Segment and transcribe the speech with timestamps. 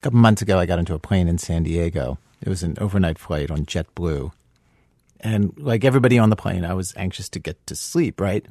[0.00, 2.18] A couple months ago, I got into a plane in San Diego.
[2.40, 4.30] It was an overnight flight on JetBlue.
[5.18, 8.46] And like everybody on the plane, I was anxious to get to sleep, right?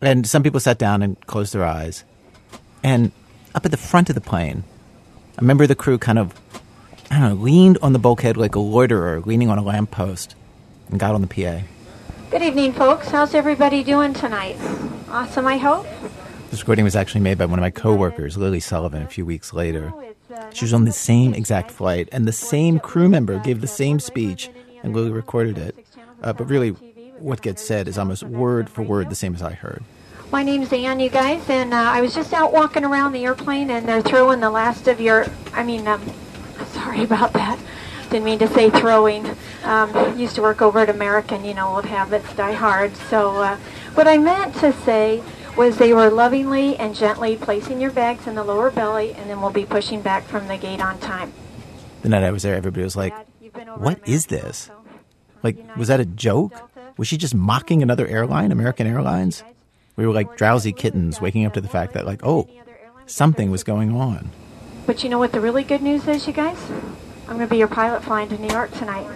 [0.00, 2.04] And some people sat down and closed their eyes.
[2.82, 3.12] And
[3.54, 4.64] up at the front of the plane,
[5.36, 6.32] a member of the crew kind of,
[7.10, 10.34] I don't know, leaned on the bulkhead like a loiterer leaning on a lamppost
[10.88, 11.60] and got on the PA.
[12.30, 13.10] Good evening, folks.
[13.10, 14.56] How's everybody doing tonight?
[15.10, 15.86] Awesome, I hope.
[16.50, 19.52] This recording was actually made by one of my coworkers, Lily Sullivan, a few weeks
[19.52, 19.92] later.
[19.94, 20.14] Oh,
[20.52, 24.00] She was on the same exact flight, and the same crew member gave the same
[24.00, 24.50] speech,
[24.82, 25.76] and Lily recorded it.
[26.22, 26.70] Uh, but really,
[27.18, 29.82] what gets said is almost word for word the same as I heard.
[30.30, 33.70] My name's Ann, you guys, and uh, I was just out walking around the airplane,
[33.70, 35.26] and they're throwing the last of your.
[35.52, 36.00] I mean, um,
[36.66, 37.58] sorry about that.
[38.10, 39.26] Didn't mean to say throwing.
[39.64, 42.96] Um, used to work over at American, you know, old habits die hard.
[42.96, 43.56] So, uh,
[43.94, 45.22] what I meant to say
[45.60, 49.42] was they were lovingly and gently placing your bags in the lower belly, and then
[49.42, 51.34] we'll be pushing back from the gate on time.
[52.00, 53.12] The night I was there, everybody was like,
[53.76, 54.70] What is this?
[55.42, 56.54] Like, was that a joke?
[56.96, 59.44] Was she just mocking another airline, American Airlines?
[59.96, 62.48] We were like drowsy kittens waking up to the fact that, like, oh,
[63.04, 64.30] something was going on.
[64.86, 66.56] But you know what the really good news is, you guys?
[67.28, 69.06] I'm going to be your pilot flying to New York tonight.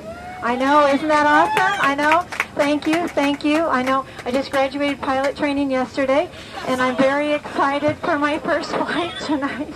[0.44, 1.80] I know, isn't that awesome?
[1.80, 2.20] I know.
[2.54, 3.64] Thank you, thank you.
[3.64, 6.30] I know I just graduated pilot training yesterday,
[6.68, 9.72] and I'm very excited for my first flight tonight.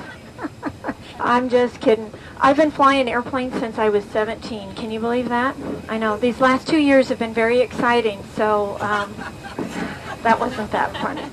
[1.20, 2.12] I'm just kidding.
[2.38, 4.74] I've been flying airplanes since I was 17.
[4.74, 5.56] Can you believe that?
[5.88, 6.18] I know.
[6.18, 9.14] These last two years have been very exciting, so um,
[10.22, 11.24] that wasn't that funny.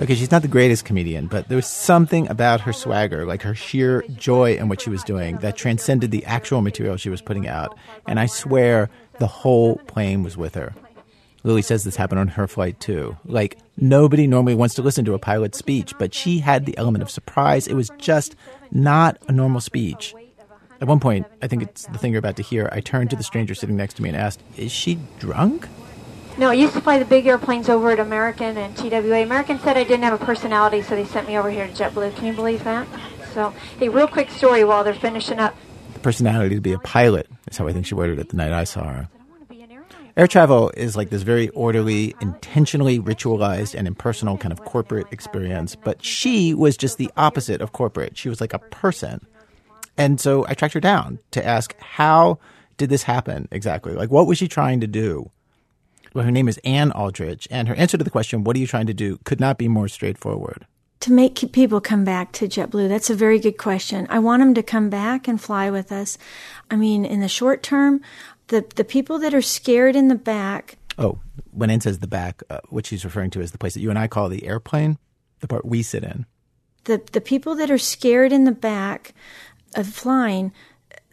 [0.00, 3.54] Okay, she's not the greatest comedian, but there was something about her swagger, like her
[3.54, 7.46] sheer joy in what she was doing, that transcended the actual material she was putting
[7.46, 7.78] out.
[8.08, 10.74] And I swear the whole plane was with her.
[11.44, 13.16] Lily says this happened on her flight too.
[13.24, 17.02] Like, nobody normally wants to listen to a pilot's speech, but she had the element
[17.02, 17.68] of surprise.
[17.68, 18.34] It was just
[18.72, 20.12] not a normal speech.
[20.80, 23.16] At one point, I think it's the thing you're about to hear, I turned to
[23.16, 25.68] the stranger sitting next to me and asked, Is she drunk?
[26.36, 29.22] No, I used to fly the big airplanes over at American and TWA.
[29.22, 32.16] American said I didn't have a personality, so they sent me over here to JetBlue.
[32.16, 32.88] Can you believe that?
[33.34, 35.54] So, hey, real quick story while they're finishing up.
[35.92, 38.52] The personality to be a pilot is how I think she worded it the night
[38.52, 39.08] I saw her.
[40.16, 45.76] Air travel is like this very orderly, intentionally ritualized, and impersonal kind of corporate experience.
[45.76, 48.16] But she was just the opposite of corporate.
[48.16, 49.26] She was like a person.
[49.96, 52.38] And so I tracked her down to ask, how
[52.76, 53.92] did this happen exactly?
[53.92, 55.30] Like, what was she trying to do?
[56.14, 58.68] Well, her name is Ann Aldrich, and her answer to the question, what are you
[58.68, 60.64] trying to do, could not be more straightforward.
[61.00, 64.06] To make people come back to JetBlue, that's a very good question.
[64.08, 66.16] I want them to come back and fly with us.
[66.70, 68.00] I mean, in the short term,
[68.46, 70.78] the the people that are scared in the back.
[70.96, 71.18] Oh,
[71.50, 73.90] when Ann says the back, uh, what she's referring to is the place that you
[73.90, 74.98] and I call the airplane,
[75.40, 76.26] the part we sit in.
[76.84, 79.14] The the people that are scared in the back
[79.74, 80.52] of flying,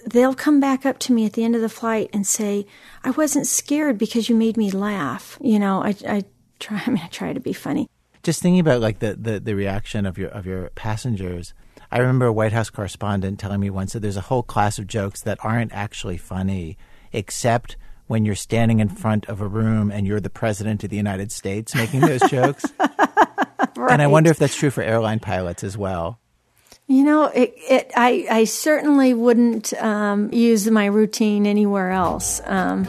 [0.06, 2.66] they'll come back up to me at the end of the flight and say,
[3.04, 6.24] "I wasn't scared because you made me laugh." You know, I I
[6.60, 6.82] try.
[6.88, 7.90] I mean, I try to be funny.
[8.24, 11.54] Just thinking about like the the, the reaction of your of your passengers.
[11.92, 14.88] I remember a White House correspondent telling me once that there's a whole class of
[14.88, 16.78] jokes that aren't actually funny
[17.12, 17.76] except
[18.08, 21.32] when you're standing in front of a room and you're the president of the United
[21.32, 22.66] States making those jokes.
[22.80, 22.90] right.
[23.90, 26.21] And I wonder if that's true for airline pilots as well.
[26.91, 32.41] You know, it, it, I, I certainly wouldn't um, use my routine anywhere else.
[32.44, 32.85] Um,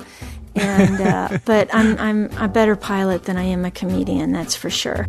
[0.57, 4.33] and uh, but I'm I'm a better pilot than I am a comedian.
[4.33, 5.07] That's for sure.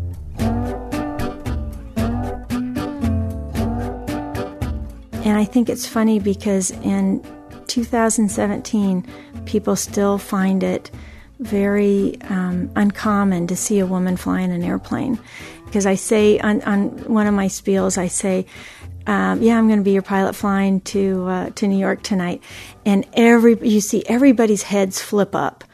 [5.24, 7.20] And I think it's funny because in
[7.66, 9.04] 2017,
[9.44, 10.92] people still find it
[11.40, 15.18] very um, uncommon to see a woman flying an airplane.
[15.74, 18.46] Because I say on, on one of my spiels, I say,
[19.08, 22.44] um, "Yeah, I'm going to be your pilot flying to uh, to New York tonight,"
[22.86, 25.64] and every you see everybody's heads flip up.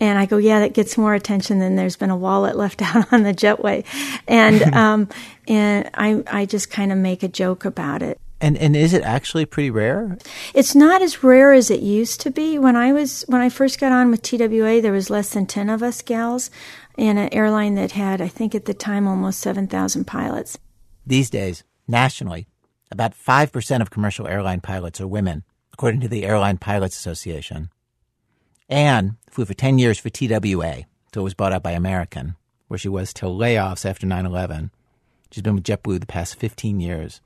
[0.00, 3.12] And I go, yeah, that gets more attention than there's been a wallet left out
[3.12, 3.84] on the jetway,
[4.26, 5.08] and um,
[5.46, 8.18] and I I just kind of make a joke about it.
[8.40, 10.18] And and is it actually pretty rare?
[10.52, 12.58] It's not as rare as it used to be.
[12.58, 15.70] When I was when I first got on with TWA, there was less than ten
[15.70, 16.50] of us gals
[16.96, 20.58] in an airline that had, I think at the time, almost seven thousand pilots.
[21.06, 22.46] These days, nationally,
[22.90, 27.70] about five percent of commercial airline pilots are women, according to the Airline Pilots Association.
[28.68, 32.36] Anne flew for ten years for TWA until it was bought out by American,
[32.68, 34.70] where she was till layoffs after 9-11.
[35.30, 37.20] She's been with JetBlue the past fifteen years.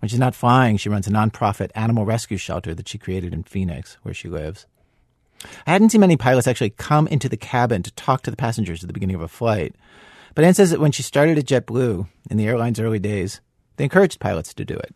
[0.00, 3.42] When she's not flying, she runs a nonprofit animal rescue shelter that she created in
[3.42, 4.66] Phoenix, where she lives.
[5.66, 8.82] I hadn't seen many pilots actually come into the cabin to talk to the passengers
[8.82, 9.74] at the beginning of a flight.
[10.34, 13.40] But Anne says that when she started at JetBlue in the airline's early days,
[13.76, 14.94] they encouraged pilots to do it.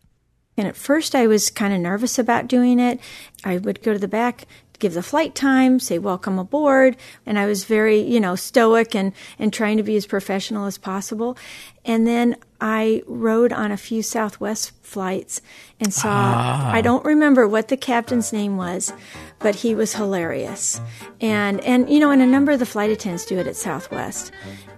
[0.55, 2.99] And at first, I was kind of nervous about doing it.
[3.43, 4.45] I would go to the back,
[4.79, 9.13] give the flight time, say welcome aboard, and I was very, you know, stoic and
[9.39, 11.37] and trying to be as professional as possible.
[11.85, 15.41] And then I rode on a few Southwest flights
[15.79, 16.71] and saw Ah.
[16.71, 18.93] I don't remember what the captain's name was,
[19.39, 20.79] but he was hilarious.
[21.19, 24.31] And and you know, and a number of the flight attendants do it at Southwest.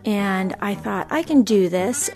[0.06, 2.10] And I thought I can do this.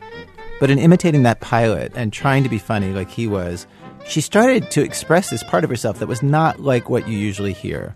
[0.59, 3.65] But in imitating that pilot and trying to be funny like he was,
[4.09, 7.53] she started to express this part of herself that was not like what you usually
[7.53, 7.95] hear.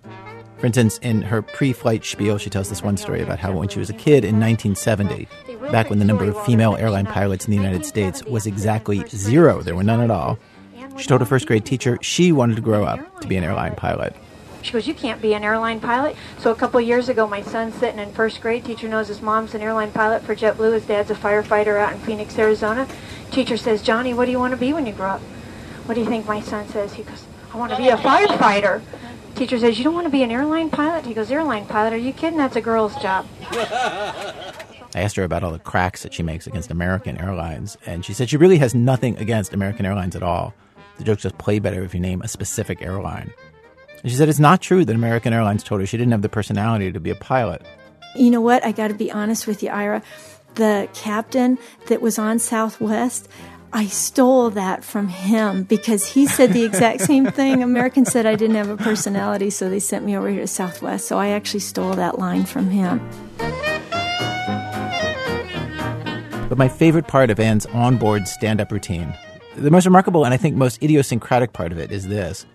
[0.59, 3.67] For instance, in her pre flight spiel, she tells this one story about how when
[3.67, 5.27] she was a kid in 1970,
[5.71, 9.61] back when the number of female airline pilots in the United States was exactly zero,
[9.61, 10.37] there were none at all,
[10.97, 13.75] she told her first grade teacher she wanted to grow up to be an airline
[13.75, 14.15] pilot.
[14.61, 16.15] She goes, You can't be an airline pilot.
[16.37, 18.63] So a couple years ago, my son's sitting in first grade.
[18.63, 20.73] Teacher knows his mom's an airline pilot for JetBlue.
[20.73, 22.87] His dad's a firefighter out in Phoenix, Arizona.
[23.31, 25.21] Teacher says, Johnny, what do you want to be when you grow up?
[25.85, 26.93] What do you think my son says?
[26.93, 28.81] He goes, I want to be a firefighter.
[29.35, 31.05] Teacher says, You don't want to be an airline pilot?
[31.05, 31.93] He goes, Airline pilot?
[31.93, 32.37] Are you kidding?
[32.37, 33.27] That's a girl's job.
[34.95, 38.13] I asked her about all the cracks that she makes against American Airlines, and she
[38.13, 40.53] said she really has nothing against American Airlines at all.
[40.97, 43.33] The jokes just play better if you name a specific airline.
[44.03, 46.29] And she said it's not true that American Airlines told her she didn't have the
[46.29, 47.63] personality to be a pilot.
[48.15, 48.63] You know what?
[48.63, 50.03] I got to be honest with you, Ira.
[50.55, 51.57] The captain
[51.87, 53.27] that was on Southwest,
[53.75, 57.63] I stole that from him because he said the exact same thing.
[57.63, 61.07] American said I didn't have a personality, so they sent me over here to Southwest.
[61.07, 62.99] So I actually stole that line from him.
[66.47, 69.11] But my favorite part of Anne's onboard stand up routine,
[69.55, 72.45] the most remarkable and I think most idiosyncratic part of it is this.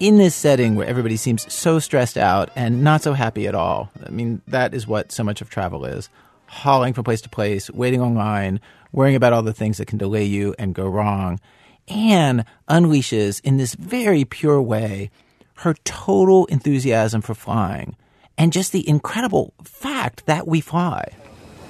[0.00, 3.90] In this setting where everybody seems so stressed out and not so happy at all,
[4.04, 6.08] I mean, that is what so much of travel is
[6.46, 8.60] hauling from place to place, waiting online,
[8.94, 11.40] worrying about all the things that can delay you and go wrong.
[11.88, 15.10] Anne unleashes, in this very pure way,
[15.56, 17.96] her total enthusiasm for flying
[18.38, 21.04] and just the incredible fact that we fly.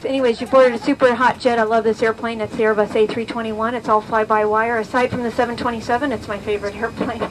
[0.05, 1.59] Anyways, you boarded a super hot jet.
[1.59, 2.43] I love this airplane.
[2.43, 3.73] It's the Airbus A321.
[3.73, 4.79] It's all fly-by-wire.
[4.79, 7.23] Aside from the 727, it's my favorite airplane.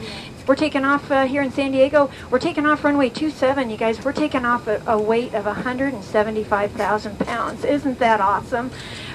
[0.46, 2.10] We're taking off uh, here in San Diego.
[2.30, 4.04] We're taking off runway 27, you guys.
[4.04, 7.64] We're taking off a, a weight of 175,000 pounds.
[7.64, 8.70] Isn't that awesome?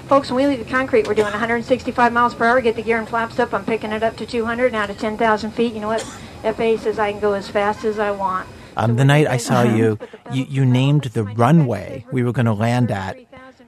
[0.08, 2.62] Folks, when we leave the concrete, we're doing 165 miles per hour.
[2.62, 3.54] Get the gear and flaps up.
[3.54, 5.74] I'm picking it up to 200 now to 10,000 feet.
[5.74, 6.02] You know what?
[6.42, 8.50] FAA says I can go as fast as I want.
[8.76, 10.00] Um, the night I saw you,
[10.32, 13.18] you, you named the runway we were going to land at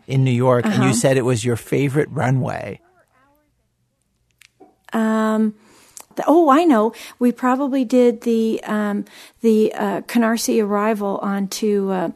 [0.07, 2.80] in New York, and you said it was your favorite runway.
[4.94, 5.56] Um,
[6.16, 6.94] the, oh, I know.
[7.19, 9.06] We probably did the um,
[9.42, 12.12] the uh, Canarsie arrival onto uh,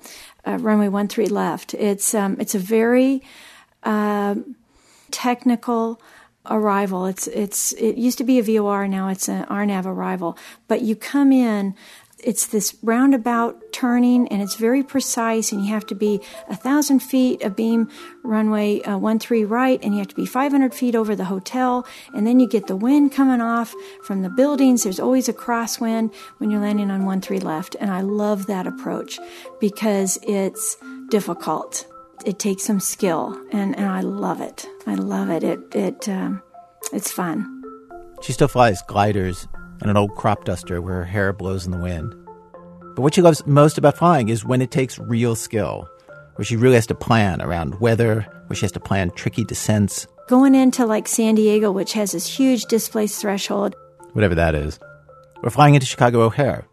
[0.46, 1.74] uh, runway one three left.
[1.74, 3.22] It's um, it's a very
[3.84, 4.36] uh,
[5.12, 6.02] technical
[6.50, 7.06] arrival.
[7.06, 10.38] It's it's it used to be a VOR, now it's an RNAV arrival.
[10.68, 11.76] But you come in.
[12.26, 15.52] It's this roundabout turning, and it's very precise.
[15.52, 16.20] And you have to be
[16.50, 17.88] a thousand feet of beam
[18.24, 21.86] runway uh, one three right, and you have to be 500 feet over the hotel.
[22.16, 23.74] And then you get the wind coming off
[24.04, 24.84] from the buildings.
[24.84, 28.66] There's always a crosswind when you're landing on one three left, and I love that
[28.66, 29.20] approach
[29.60, 30.78] because it's
[31.10, 31.86] difficult.
[32.26, 34.68] It takes some skill, and, and I love it.
[34.88, 35.44] I love it.
[35.44, 36.42] It it um,
[36.92, 37.52] it's fun.
[38.24, 39.48] She still flies gliders
[39.82, 42.14] and an old crop duster where her hair blows in the wind.
[42.96, 45.90] But what she loves most about flying is when it takes real skill,
[46.36, 50.08] where she really has to plan around weather, where she has to plan tricky descents,
[50.28, 53.76] Going into like San Diego, which has this huge displaced threshold,
[54.14, 54.80] whatever that is.
[55.44, 56.66] Or flying into Chicago O'Hare,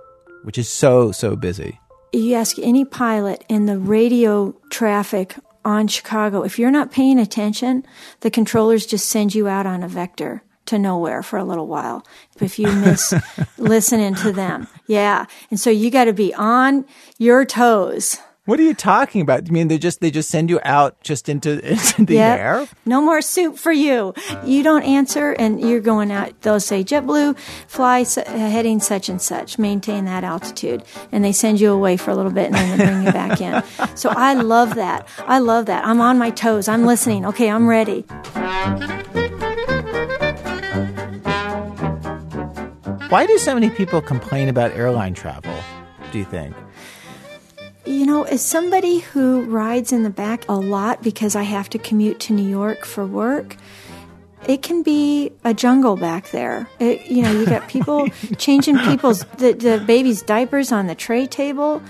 [0.45, 1.79] which is so, so busy.
[2.15, 5.35] you ask any pilot in the radio traffic
[5.67, 7.85] on Chicago, if you're not paying attention,
[8.21, 12.05] the controllers just send you out on a vector to nowhere for a little while
[12.41, 13.13] if you miss
[13.59, 14.69] listening to them.
[14.87, 15.27] Yeah.
[15.51, 16.85] And so you got to be on
[17.19, 18.19] your toes.
[18.45, 19.47] What are you talking about?
[19.47, 22.39] You mean they just they just send you out just into, into the Yep.
[22.41, 22.67] air?
[22.85, 24.15] No more soup for you.
[24.45, 26.33] You don't answer, and you're going out.
[26.43, 27.39] They'll say JetBlue,
[27.69, 32.11] fly su- heading such and such, maintain that altitude, and they send you away for
[32.11, 33.63] a little bit, and then they bring you back in.
[33.97, 35.07] So I love that.
[35.21, 35.87] I love that.
[35.87, 36.67] I'm on my toes.
[36.67, 37.25] I'm listening.
[37.27, 38.05] Okay, I'm ready.
[43.13, 45.55] Why do so many people complain about airline travel,
[46.13, 46.57] do you think?
[47.85, 51.79] You know, as somebody who rides in the back a lot because I have to
[51.79, 53.59] commute to New York for work,
[54.49, 56.71] it can be a jungle back there.
[56.81, 61.27] It, you know, you got people changing people's the, the baby's diapers on the tray
[61.27, 61.83] table,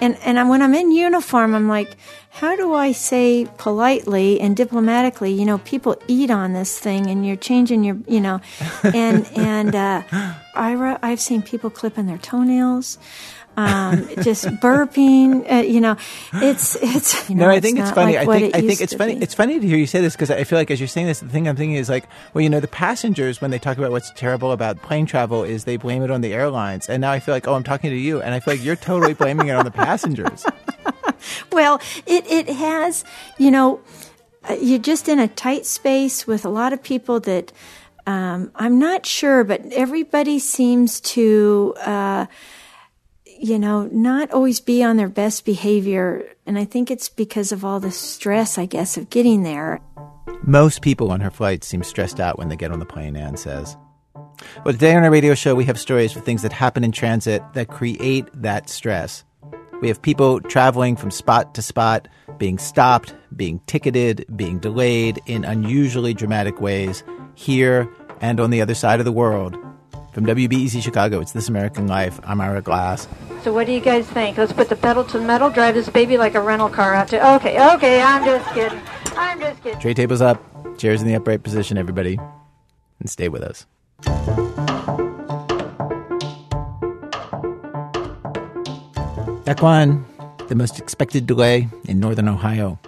[0.00, 1.96] and and when I'm in uniform, I'm like,
[2.38, 7.26] how do I say politely and diplomatically, you know, people eat on this thing and
[7.26, 8.40] you're changing your, you know,
[8.82, 10.02] and, and, uh,
[10.54, 12.98] Ira, I've seen people clipping their toenails
[13.58, 15.50] um, just burping.
[15.50, 15.96] Uh, you know,
[16.34, 17.28] it's it's.
[17.28, 18.14] You know, no, I think it's, it's funny.
[18.14, 19.16] Like I think I think it's funny.
[19.16, 19.22] Be.
[19.22, 21.20] It's funny to hear you say this because I feel like as you're saying this,
[21.20, 23.90] the thing I'm thinking is like, well, you know, the passengers when they talk about
[23.90, 27.18] what's terrible about plane travel is they blame it on the airlines, and now I
[27.18, 29.56] feel like, oh, I'm talking to you, and I feel like you're totally blaming it
[29.56, 30.46] on the passengers.
[31.52, 33.04] well, it it has,
[33.38, 33.80] you know,
[34.48, 37.52] uh, you're just in a tight space with a lot of people that.
[38.06, 42.24] Um, I'm not sure, but everybody seems to uh,
[43.38, 46.24] you know, not always be on their best behavior.
[46.44, 49.80] And I think it's because of all the stress, I guess, of getting there.
[50.42, 53.36] Most people on her flight seem stressed out when they get on the plane, Anne
[53.36, 53.76] says.
[54.64, 57.42] Well, today on our radio show, we have stories for things that happen in transit
[57.54, 59.24] that create that stress.
[59.80, 65.44] We have people traveling from spot to spot, being stopped, being ticketed, being delayed in
[65.44, 67.04] unusually dramatic ways
[67.34, 67.88] here
[68.20, 69.56] and on the other side of the world.
[70.12, 72.18] From WBEZ Chicago, it's This American Life.
[72.24, 73.06] I'm Ira Glass.
[73.44, 74.36] So what do you guys think?
[74.36, 77.06] Let's put the pedal to the metal, drive this baby like a rental car out
[77.08, 77.34] to.
[77.36, 78.80] Okay, okay, I'm just kidding.
[79.16, 79.78] I'm just kidding.
[79.78, 80.42] Tray tables up,
[80.76, 82.18] chairs in the upright position, everybody,
[82.98, 83.64] and stay with us.
[89.56, 90.04] One,
[90.48, 92.78] the most expected delay in northern Ohio.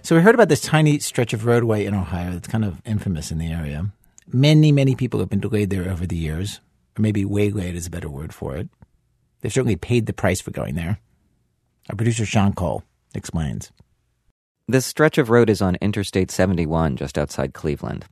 [0.00, 3.30] So we heard about this tiny stretch of roadway in Ohio that's kind of infamous
[3.30, 3.90] in the area.
[4.32, 6.60] Many, many people have been delayed there over the years,
[6.96, 8.68] or maybe waylaid is a better word for it.
[9.40, 11.00] They've certainly paid the price for going there.
[11.90, 13.70] Our producer Sean Cole explains.
[14.68, 18.06] This stretch of road is on Interstate 71 just outside Cleveland.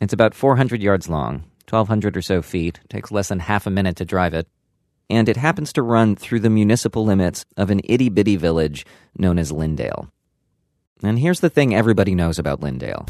[0.00, 3.96] It's about 400 yards long, 1,200 or so feet, takes less than half a minute
[3.96, 4.46] to drive it,
[5.08, 8.84] and it happens to run through the municipal limits of an itty bitty village
[9.16, 10.10] known as Linndale.
[11.02, 13.08] And here's the thing everybody knows about Linndale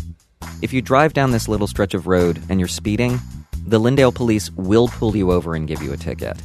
[0.63, 3.21] if you drive down this little stretch of road and you're speeding,
[3.67, 6.41] the Linndale police will pull you over and give you a ticket.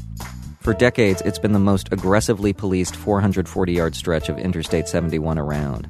[0.60, 5.88] For decades, it's been the most aggressively policed 440 yard stretch of Interstate 71 around.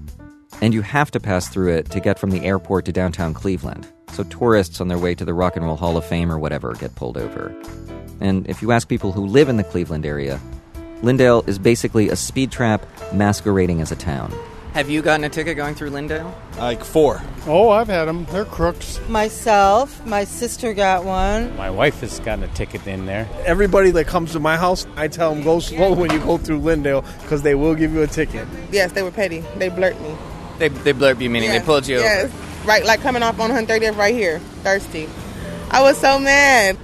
[0.60, 3.86] And you have to pass through it to get from the airport to downtown Cleveland.
[4.12, 6.74] So tourists on their way to the Rock and Roll Hall of Fame or whatever
[6.74, 7.54] get pulled over.
[8.22, 10.40] And if you ask people who live in the Cleveland area,
[11.02, 14.32] Linndale is basically a speed trap masquerading as a town.
[14.74, 16.32] Have you gotten a ticket going through Linndale?
[16.56, 17.20] Like four.
[17.46, 18.24] Oh, I've had them.
[18.26, 19.00] They're crooks.
[19.08, 21.54] Myself, my sister got one.
[21.56, 23.28] My wife has gotten a ticket in there.
[23.44, 26.60] Everybody that comes to my house, I tell them go slow when you go through
[26.60, 28.46] Linndale because they will give you a ticket.
[28.70, 29.40] Yes, they were petty.
[29.56, 30.14] They blurt me.
[30.58, 31.60] They, they blurt you, meaning yes.
[31.60, 32.24] they pulled you yes.
[32.24, 32.32] over?
[32.32, 35.08] Yes, right, like coming off on 130th right here, thirsty.
[35.72, 36.78] I was so mad.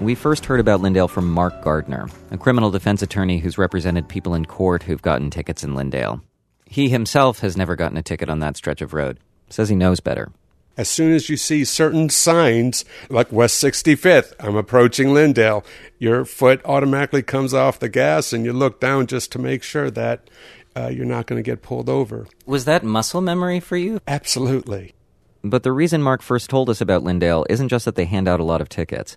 [0.00, 4.32] We first heard about Linndale from Mark Gardner, a criminal defense attorney who's represented people
[4.34, 6.20] in court who've gotten tickets in Linndale.
[6.66, 9.18] He himself has never gotten a ticket on that stretch of road.
[9.50, 10.30] Says he knows better.
[10.76, 15.64] As soon as you see certain signs, like West 65th, I'm approaching Linndale,
[15.98, 19.90] your foot automatically comes off the gas and you look down just to make sure
[19.90, 20.30] that
[20.76, 22.28] uh, you're not going to get pulled over.
[22.46, 23.98] Was that muscle memory for you?
[24.06, 24.94] Absolutely.
[25.42, 28.38] But the reason Mark first told us about Linndale isn't just that they hand out
[28.38, 29.16] a lot of tickets.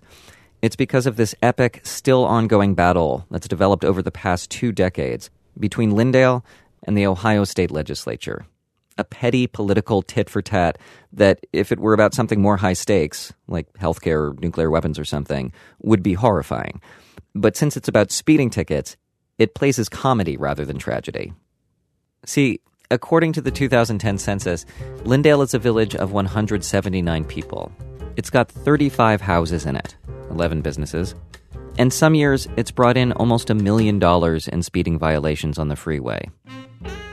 [0.62, 5.28] It's because of this epic, still ongoing battle that's developed over the past two decades
[5.58, 6.44] between Linndale
[6.84, 8.46] and the Ohio State Legislature.
[8.96, 10.78] A petty political tit for tat
[11.12, 15.04] that, if it were about something more high stakes, like healthcare or nuclear weapons or
[15.04, 16.80] something, would be horrifying.
[17.34, 18.96] But since it's about speeding tickets,
[19.38, 21.32] it plays as comedy rather than tragedy.
[22.24, 24.64] See, according to the 2010 census,
[24.98, 27.72] Linndale is a village of 179 people.
[28.16, 29.96] It's got 35 houses in it,
[30.32, 31.14] 11 businesses,
[31.78, 35.76] and some years it's brought in almost a million dollars in speeding violations on the
[35.76, 36.28] freeway.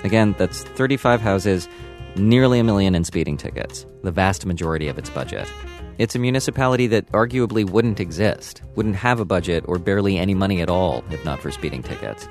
[0.03, 1.67] Again, that's 35 houses,
[2.15, 5.51] nearly a million in speeding tickets, the vast majority of its budget.
[5.97, 10.61] It's a municipality that arguably wouldn't exist, wouldn't have a budget or barely any money
[10.61, 12.27] at all if not for speeding tickets.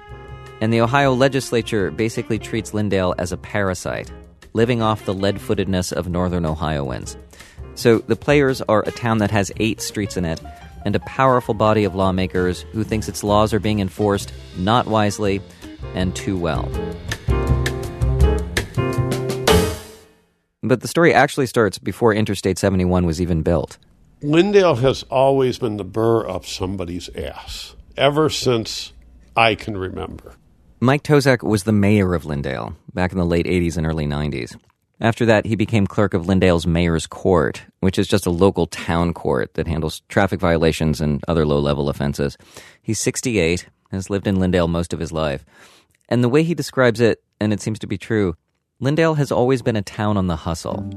[0.60, 4.10] And the Ohio legislature basically treats Linndale as a parasite,
[4.54, 7.16] living off the lead footedness of northern Ohioans.
[7.74, 10.40] So the players are a town that has eight streets in it,
[10.84, 15.40] and a powerful body of lawmakers who thinks its laws are being enforced not wisely
[15.94, 16.68] and too well.
[20.62, 23.78] But the story actually starts before Interstate 71 was even built.
[24.22, 28.92] Linndale has always been the burr up somebody's ass, ever since
[29.36, 30.34] I can remember.
[30.80, 34.56] Mike Tozak was the mayor of Linndale back in the late 80s and early 90s.
[35.00, 39.14] After that, he became clerk of Linndale's Mayor's Court, which is just a local town
[39.14, 42.36] court that handles traffic violations and other low level offenses.
[42.82, 45.44] He's 68, has lived in Linndale most of his life.
[46.08, 48.34] And the way he describes it, and it seems to be true,
[48.82, 50.88] Linndale has always been a town on the hustle.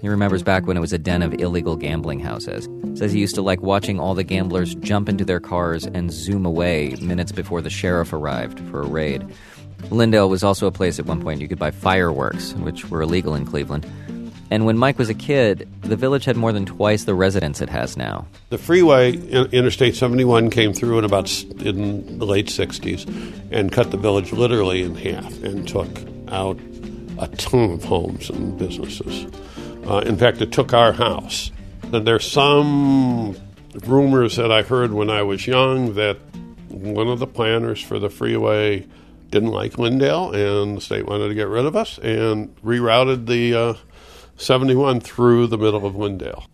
[0.00, 2.68] He remembers back when it was a den of illegal gambling houses.
[2.94, 6.46] Says he used to like watching all the gamblers jump into their cars and zoom
[6.46, 9.24] away minutes before the sheriff arrived for a raid.
[9.90, 13.34] Linndale was also a place at one point you could buy fireworks, which were illegal
[13.34, 13.86] in Cleveland.
[14.50, 17.68] And when Mike was a kid, the village had more than twice the residents it
[17.68, 18.26] has now.
[18.48, 23.06] The freeway, Interstate 71, came through in about in the late 60s
[23.50, 25.88] and cut the village literally in half and took
[26.28, 26.58] out
[27.18, 29.26] a ton of homes and businesses.
[29.86, 31.50] Uh, in fact, it took our house.
[31.92, 33.36] And there's some
[33.86, 36.16] rumors that I heard when I was young that
[36.68, 38.86] one of the planners for the freeway
[39.30, 43.54] didn't like Linndale, and the state wanted to get rid of us and rerouted the
[43.54, 43.74] uh,
[44.36, 46.46] 71 through the middle of Linndale.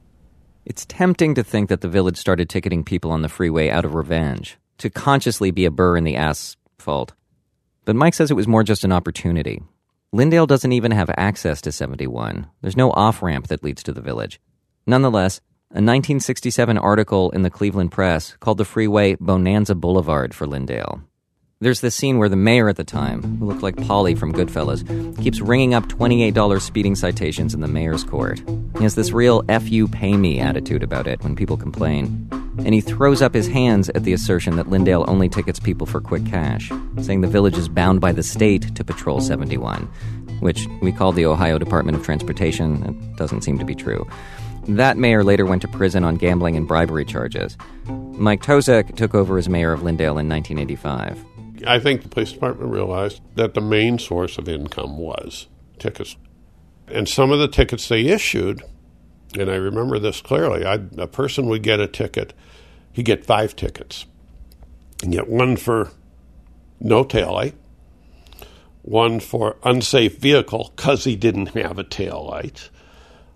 [0.65, 3.95] It's tempting to think that the village started ticketing people on the freeway out of
[3.95, 7.13] revenge, to consciously be a burr in the asphalt.
[7.85, 9.63] But Mike says it was more just an opportunity.
[10.15, 12.47] Linndale doesn't even have access to 71.
[12.63, 14.41] There's no off ramp that leads to the village.
[14.87, 15.41] Nonetheless,
[15.71, 21.03] a 1967 article in the Cleveland Press called the freeway Bonanza Boulevard for Linndale.
[21.61, 24.83] There's this scene where the mayor at the time, who looked like Paulie from Goodfellas,
[25.23, 28.43] keeps ringing up $28 speeding citations in the mayor's court.
[28.77, 32.29] He has this real F you pay me attitude about it when people complain.
[32.59, 36.01] And he throws up his hands at the assertion that Linndale only tickets people for
[36.01, 39.83] quick cash, saying the village is bound by the state to patrol 71,
[40.41, 42.83] which we call the Ohio Department of Transportation.
[42.85, 44.07] It doesn't seem to be true.
[44.67, 47.57] That mayor later went to prison on gambling and bribery charges.
[47.87, 51.25] Mike Tozek took over as mayor of Linndale in 1985.
[51.67, 56.17] I think the police department realized that the main source of income was tickets.
[56.89, 58.63] And some of the tickets they issued,
[59.39, 62.33] and I remember this clearly, a person would get a ticket,
[62.93, 64.07] he'd get five tickets.
[65.03, 65.91] And get one for
[66.81, 67.55] no taillight,
[68.83, 72.71] one for unsafe vehicle because he didn't have a tail light,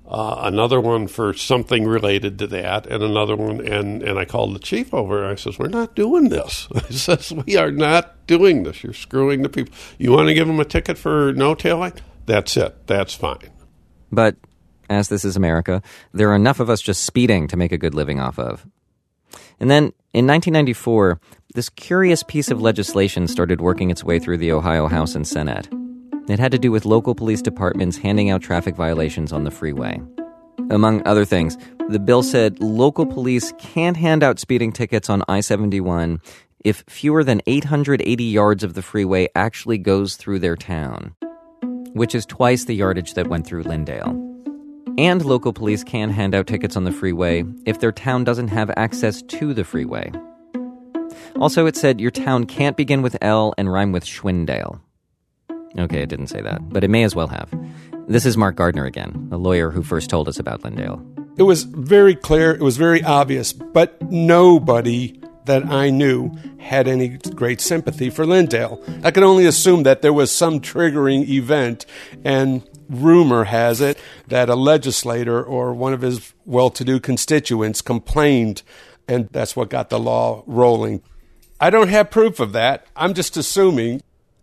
[0.09, 3.61] uh, another one for something related to that, and another one.
[3.67, 5.23] And, and I called the chief over.
[5.23, 8.83] And I says, "We're not doing this." I says, "We are not doing this.
[8.83, 9.75] You're screwing the people.
[9.99, 11.99] You want to give them a ticket for no taillight?
[12.27, 12.87] That's it.
[12.87, 13.51] That's fine."
[14.11, 14.37] But
[14.89, 17.95] as this is America, there are enough of us just speeding to make a good
[17.95, 18.67] living off of.
[19.61, 21.21] And then in 1994,
[21.55, 25.69] this curious piece of legislation started working its way through the Ohio House and Senate.
[26.29, 30.01] It had to do with local police departments handing out traffic violations on the freeway.
[30.71, 31.57] Among other things,
[31.89, 36.21] the bill said local police can't hand out speeding tickets on I 71
[36.65, 41.15] if fewer than 880 yards of the freeway actually goes through their town,
[41.95, 44.25] which is twice the yardage that went through Linndale.
[44.99, 48.71] And local police can hand out tickets on the freeway if their town doesn't have
[48.77, 50.11] access to the freeway.
[51.41, 54.81] Also, it said your town can't begin with L and rhyme with Schwindale.
[55.77, 57.49] Okay, it didn't say that, but it may as well have.
[58.07, 61.05] This is Mark Gardner again, a lawyer who first told us about Linndale.
[61.37, 67.19] It was very clear, it was very obvious, but nobody that I knew had any
[67.35, 69.05] great sympathy for Linndale.
[69.05, 71.87] I could only assume that there was some triggering event,
[72.25, 77.83] and rumor has it that a legislator or one of his well to do constituents
[77.83, 78.63] complained,
[79.07, 81.03] and that's what got the law rolling.
[81.61, 82.87] I don't have proof of that.
[82.97, 84.03] I'm just assuming.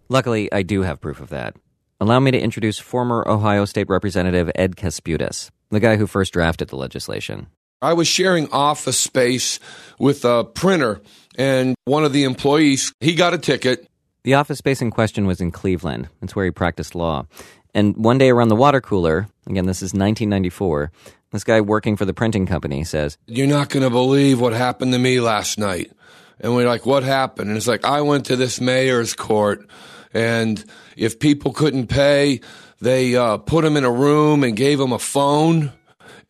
[0.10, 1.56] Luckily, I do have proof of that.
[2.00, 6.68] Allow me to introduce former Ohio State Representative Ed Kasputis, the guy who first drafted
[6.68, 7.48] the legislation.
[7.82, 9.60] I was sharing office space
[10.00, 11.02] with a printer,
[11.38, 13.88] and one of the employees, he got a ticket.
[14.24, 16.10] The office space in question was in Cleveland.
[16.22, 17.28] It's where he practiced law.
[17.74, 20.91] And one day around the water cooler, again, this is 1994,
[21.32, 24.94] this guy working for the printing company says, You're not going to believe what happened
[24.94, 25.91] to me last night.
[26.39, 27.50] And we're like, What happened?
[27.50, 29.68] And it's like, I went to this mayor's court
[30.15, 30.63] and
[30.95, 32.39] if people couldn't pay,
[32.80, 35.73] they uh, put them in a room and gave them a phone.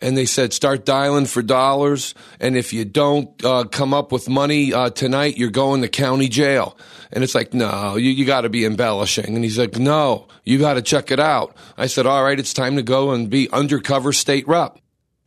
[0.02, 2.16] And they said, start dialing for dollars.
[2.40, 6.28] And if you don't uh, come up with money uh, tonight, you're going to county
[6.28, 6.78] jail.
[7.14, 9.36] And it's like, no, you, you got to be embellishing.
[9.36, 11.56] And he's like, no, you got to check it out.
[11.78, 14.80] I said, all right, it's time to go and be undercover state rep.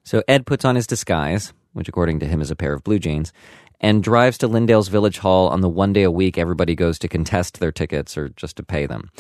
[0.05, 2.99] So Ed puts on his disguise, which according to him is a pair of blue
[2.99, 3.33] jeans,
[3.81, 7.09] and drives to Linndale's Village Hall on the one day a week everybody goes to
[7.09, 9.11] contest their tickets or just to pay them.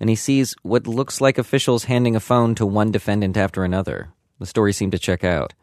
[0.00, 4.10] And he sees what looks like officials handing a phone to one defendant after another.
[4.38, 5.54] The story seemed to check out,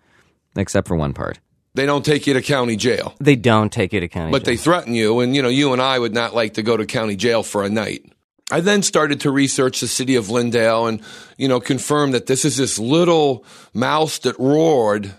[0.56, 1.40] except for one part.
[1.76, 3.14] They don't take you to county jail.
[3.20, 4.54] They don't take you to county But jail.
[4.54, 6.86] they threaten you, and you know, you and I would not like to go to
[6.86, 8.12] county jail for a night.
[8.52, 11.02] I then started to research the city of Linndale and,
[11.38, 15.14] you know, confirm that this is this little mouse that roared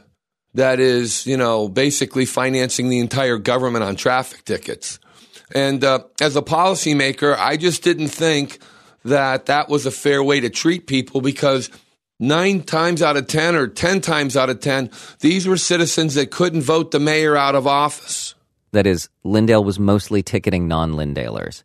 [0.55, 4.99] that is, you know, basically financing the entire government on traffic tickets.
[5.55, 8.59] And uh, as a policymaker, I just didn't think
[9.05, 11.71] that that was a fair way to treat people because
[12.19, 16.31] nine times out of 10 or 10 times out of 10, these were citizens that
[16.31, 18.35] couldn't vote the mayor out of office.
[18.73, 21.63] That is, Linndale was mostly ticketing non Linndalers.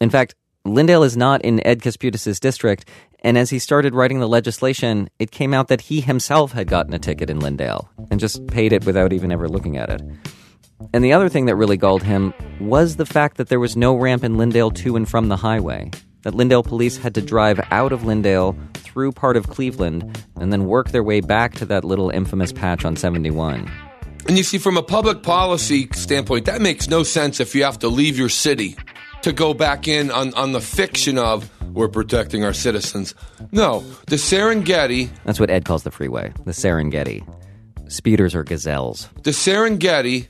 [0.00, 0.34] In fact,
[0.66, 2.88] Linndale is not in Ed Kasputis' district,
[3.22, 6.92] and as he started writing the legislation, it came out that he himself had gotten
[6.92, 10.02] a ticket in Linndale and just paid it without even ever looking at it.
[10.92, 13.94] And the other thing that really galled him was the fact that there was no
[13.94, 15.90] ramp in Linndale to and from the highway.
[16.22, 20.66] That Linndale police had to drive out of Linndale through part of Cleveland and then
[20.66, 23.70] work their way back to that little infamous patch on 71.
[24.26, 27.80] And you see, from a public policy standpoint, that makes no sense if you have
[27.80, 28.76] to leave your city
[29.22, 33.14] to go back in on, on the fiction of we're protecting our citizens.
[33.50, 35.10] No, the Serengeti.
[35.24, 37.26] That's what Ed calls the freeway, the Serengeti.
[37.90, 39.08] Speeders are gazelles.
[39.22, 40.26] The Serengeti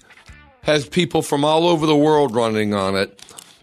[0.63, 3.19] has people from all over the world running on it.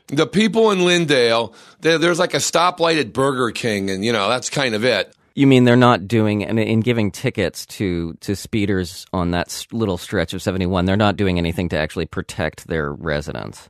[0.07, 4.49] The people in Linndale, there's like a stoplight at Burger King, and you know that's
[4.49, 5.15] kind of it.
[5.35, 9.97] You mean they're not doing and in giving tickets to to speeders on that little
[9.97, 10.85] stretch of 71?
[10.85, 13.69] They're not doing anything to actually protect their residents.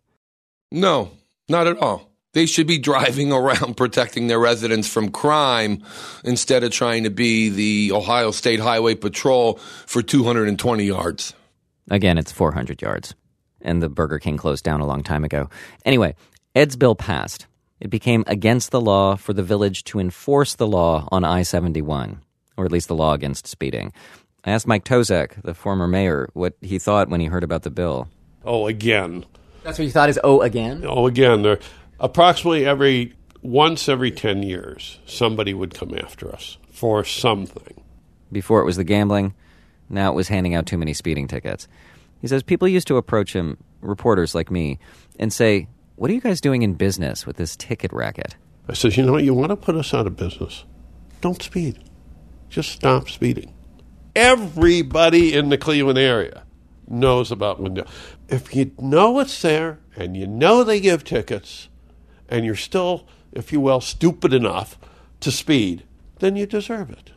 [0.72, 1.12] No,
[1.50, 2.10] not at all.
[2.34, 5.84] They should be driving around protecting their residents from crime
[6.24, 11.34] instead of trying to be the Ohio State Highway Patrol for 220 yards.
[11.90, 13.16] Again, it's 400 yards.
[13.62, 15.50] And the Burger King closed down a long time ago.
[15.84, 16.16] Anyway,
[16.56, 17.48] Ed's bill passed.
[17.80, 22.22] It became against the law for the village to enforce the law on I 71,
[22.58, 23.92] or at least the law against speeding.
[24.46, 27.70] I asked Mike Tozek, the former mayor, what he thought when he heard about the
[27.70, 28.08] bill.
[28.46, 29.26] Oh, again.
[29.70, 30.84] That's what you thought is oh again?
[30.84, 31.44] Oh, again.
[31.44, 31.60] There,
[32.00, 37.80] approximately every once every 10 years, somebody would come after us for something.
[38.32, 39.36] Before it was the gambling,
[39.88, 41.68] now it was handing out too many speeding tickets.
[42.20, 44.80] He says people used to approach him, reporters like me,
[45.20, 48.38] and say, What are you guys doing in business with this ticket racket?
[48.68, 49.24] I says, You know what?
[49.24, 50.64] You want to put us out of business?
[51.22, 51.78] Don't speed.
[52.50, 53.54] Just stop speeding.
[54.16, 56.44] Everybody in the Cleveland area
[56.88, 57.88] knows about Linndale.
[58.30, 61.68] If you know it's there and you know they give tickets
[62.28, 64.78] and you're still, if you will, stupid enough
[65.22, 65.84] to speed,
[66.20, 67.12] then you deserve it.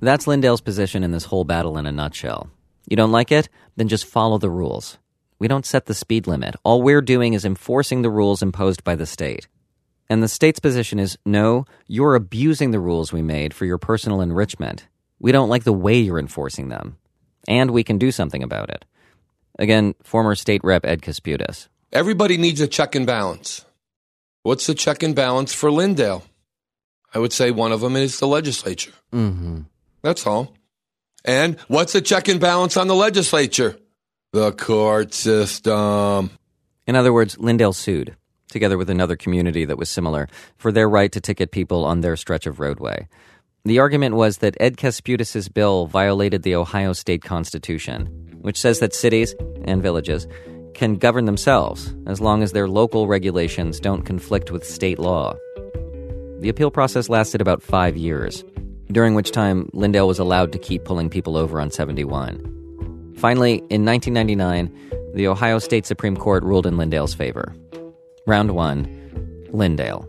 [0.00, 2.48] That's Linndale's position in this whole battle in a nutshell.
[2.88, 3.48] You don't like it?
[3.76, 4.98] Then just follow the rules.
[5.38, 6.54] We don't set the speed limit.
[6.62, 9.48] All we're doing is enforcing the rules imposed by the state.
[10.08, 14.20] And the state's position is no, you're abusing the rules we made for your personal
[14.20, 14.86] enrichment.
[15.18, 16.98] We don't like the way you're enforcing them.
[17.48, 18.84] And we can do something about it.
[19.58, 21.68] Again, former state rep Ed Kasputis.
[21.92, 23.64] Everybody needs a check and balance.
[24.42, 26.22] What's the check and balance for Linndale?
[27.14, 28.92] I would say one of them is the legislature.
[29.12, 29.60] Mm-hmm.
[30.02, 30.54] That's all.
[31.24, 33.76] And what's the check and balance on the legislature?
[34.32, 36.30] The court system.
[36.86, 38.16] In other words, Linndale sued,
[38.48, 42.16] together with another community that was similar, for their right to ticket people on their
[42.16, 43.06] stretch of roadway.
[43.64, 48.94] The argument was that Ed Kasputis' bill violated the Ohio state constitution, which says that
[48.94, 50.28] cities and villages
[50.74, 55.34] can govern themselves as long as their local regulations don't conflict with state law.
[56.40, 58.44] The appeal process lasted about five years
[58.90, 63.14] during which time Linndale was allowed to keep pulling people over on 71.
[63.16, 64.70] Finally, in 1999,
[65.14, 67.54] the Ohio State Supreme Court ruled in Linndale's favor.
[68.26, 68.86] Round one
[69.52, 70.08] Linndale.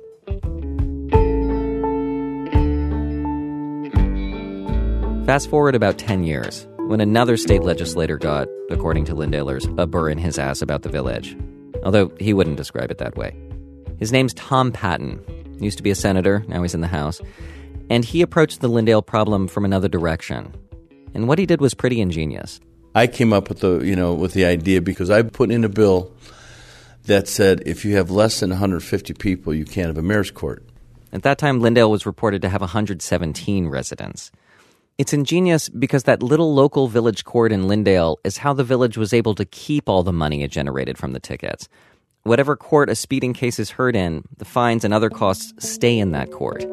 [5.26, 10.12] Fast forward about 10 years, when another state legislator got, according to Linndalers, a burr
[10.12, 11.36] in his ass about the village.
[11.84, 13.36] Although he wouldn't describe it that way.
[13.98, 15.20] His name's Tom Patton.
[15.58, 17.20] He used to be a senator, now he's in the House
[17.90, 20.54] and he approached the Linndale problem from another direction.
[21.16, 22.60] And what he did was pretty ingenious.
[22.94, 25.70] I came up with the, you know, with the idea because I put in a
[25.70, 26.12] bill
[27.06, 30.64] that said if you have less than 150 people, you can't have a mayor's court.
[31.12, 34.32] At that time, Linndale was reported to have 117 residents.
[35.00, 39.12] It's ingenious because that little local village court in Linndale is how the village was
[39.12, 41.68] able to keep all the money it generated from the tickets.
[42.24, 46.12] Whatever court a speeding case is heard in, the fines and other costs stay in
[46.12, 46.64] that court.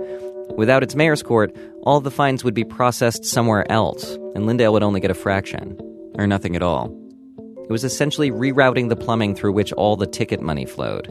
[0.54, 4.83] Without its mayor's court, all the fines would be processed somewhere else, and Linndale would
[4.83, 5.78] only get a fraction,
[6.18, 6.94] or nothing at all.
[7.64, 11.09] It was essentially rerouting the plumbing through which all the ticket money flowed.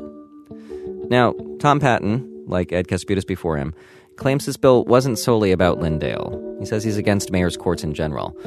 [1.09, 3.73] Now, Tom Patton, like Ed Kasputis before him,
[4.19, 6.59] claims this bill wasn't solely about Linndale.
[6.59, 8.37] He says he's against mayor's courts in general.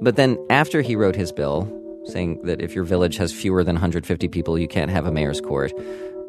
[0.00, 1.68] But then, after he wrote his bill,
[2.06, 5.40] saying that if your village has fewer than 150 people, you can't have a mayor's
[5.40, 5.72] court,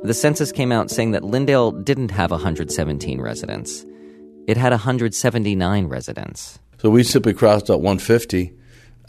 [0.03, 3.85] the census came out saying that Linndale didn't have 117 residents.
[4.47, 6.59] It had 179 residents.
[6.79, 8.53] So we simply crossed out 150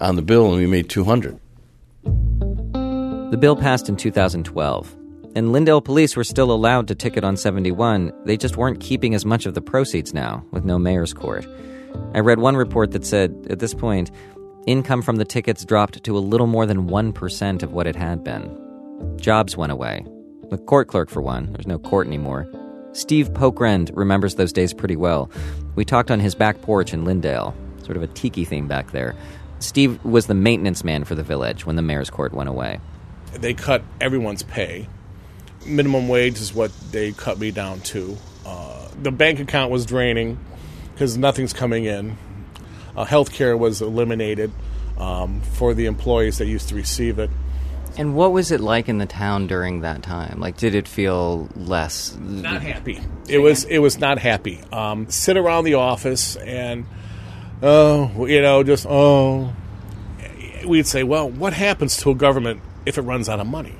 [0.00, 1.40] on the bill and we made 200.
[2.02, 4.96] The bill passed in 2012.
[5.36, 9.24] And Linndale police were still allowed to ticket on 71, they just weren't keeping as
[9.24, 11.46] much of the proceeds now, with no mayor's court.
[12.14, 14.10] I read one report that said, at this point,
[14.66, 18.24] income from the tickets dropped to a little more than 1% of what it had
[18.24, 19.16] been.
[19.20, 20.04] Jobs went away.
[20.50, 22.48] The court clerk, for one, there's no court anymore.
[22.92, 25.30] Steve Pokrend remembers those days pretty well.
[25.76, 29.14] We talked on his back porch in Linndale, sort of a tiki theme back there.
[29.60, 32.80] Steve was the maintenance man for the village when the mayor's court went away.
[33.34, 34.88] They cut everyone's pay.
[35.66, 38.16] Minimum wage is what they cut me down to.
[38.46, 40.38] Uh, the bank account was draining
[40.94, 42.16] because nothing's coming in.
[42.96, 44.52] Uh, Health care was eliminated
[44.98, 47.30] um, for the employees that used to receive it.
[47.96, 50.38] And what was it like in the town during that time?
[50.40, 52.16] Like, did it feel less?
[52.16, 53.00] Not happy.
[53.28, 53.64] It was.
[53.64, 54.60] It was not happy.
[54.72, 56.86] Um, sit around the office and,
[57.62, 59.52] oh, you know, just oh.
[60.64, 63.74] We'd say, well, what happens to a government if it runs out of money?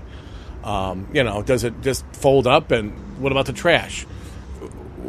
[0.64, 2.70] Um, you know, does it just fold up?
[2.70, 4.06] And what about the trash?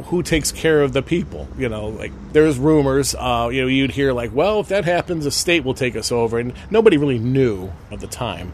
[0.05, 1.47] Who takes care of the people?
[1.57, 3.15] You know, like there's rumors.
[3.15, 6.11] Uh, you know, you'd hear like, well, if that happens, the state will take us
[6.11, 8.51] over, and nobody really knew at the time.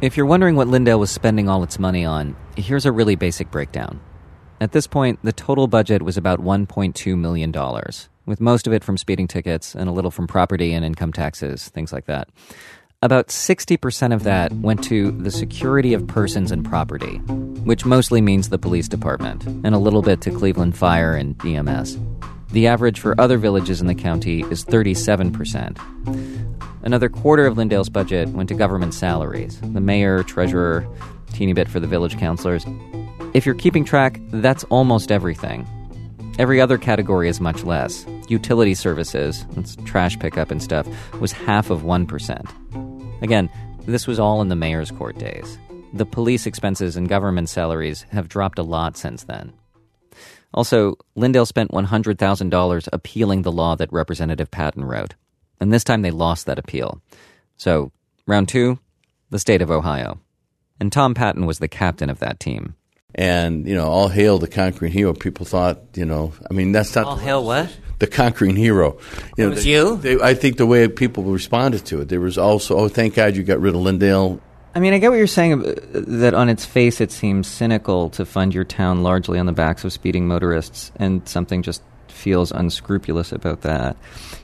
[0.00, 3.50] If you're wondering what Linndale was spending all its money on, here's a really basic
[3.50, 4.00] breakdown.
[4.60, 7.52] At this point, the total budget was about $1.2 million,
[8.26, 11.68] with most of it from speeding tickets and a little from property and income taxes,
[11.68, 12.28] things like that.
[13.04, 17.18] About 60% of that went to the security of persons and property,
[17.66, 21.98] which mostly means the police department, and a little bit to Cleveland Fire and EMS.
[22.52, 25.76] The average for other villages in the county is 37%.
[26.82, 30.88] Another quarter of Linndale's budget went to government salaries the mayor, treasurer,
[31.34, 32.64] teeny bit for the village councilors.
[33.34, 35.66] If you're keeping track, that's almost everything.
[36.38, 38.06] Every other category is much less.
[38.28, 40.88] Utility services, that's trash pickup and stuff,
[41.20, 42.93] was half of 1%.
[43.24, 43.48] Again,
[43.86, 45.58] this was all in the mayor's court days.
[45.94, 49.54] The police expenses and government salaries have dropped a lot since then.
[50.52, 55.14] Also, Linndale spent $100,000 appealing the law that Representative Patton wrote.
[55.58, 57.00] And this time they lost that appeal.
[57.56, 57.92] So,
[58.26, 58.78] round two,
[59.30, 60.20] the state of Ohio.
[60.78, 62.74] And Tom Patton was the captain of that team.
[63.14, 65.14] And, you know, all hail the conquering hero.
[65.14, 67.06] People thought, you know, I mean, that's not.
[67.06, 67.74] All hail what?
[68.04, 68.98] The conquering hero.
[69.38, 69.96] You know, it was you?
[69.96, 73.34] They, I think the way people responded to it, there was also, oh, thank God
[73.34, 74.40] you got rid of Linndale.
[74.74, 78.10] I mean, I get what you're saying uh, that on its face it seems cynical
[78.10, 82.52] to fund your town largely on the backs of speeding motorists, and something just feels
[82.52, 83.96] unscrupulous about that.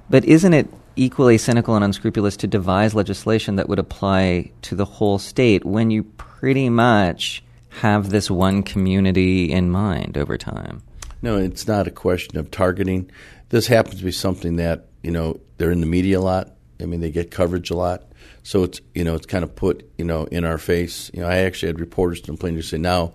[0.09, 4.87] But isn't it equally cynical and unscrupulous to devise legislation that would apply to the
[4.87, 10.83] whole state when you pretty much have this one community in mind over time?
[11.23, 13.11] No, it's not a question of targeting.
[13.50, 16.52] This happens to be something that, you know, they're in the media a lot.
[16.80, 18.04] I mean, they get coverage a lot.
[18.42, 21.10] So it's, you know, it's kind of put, you know, in our face.
[21.12, 23.12] You know, I actually had reporters complaining to say, now,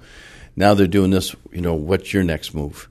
[0.55, 2.89] now they're doing this, you know, what's your next move?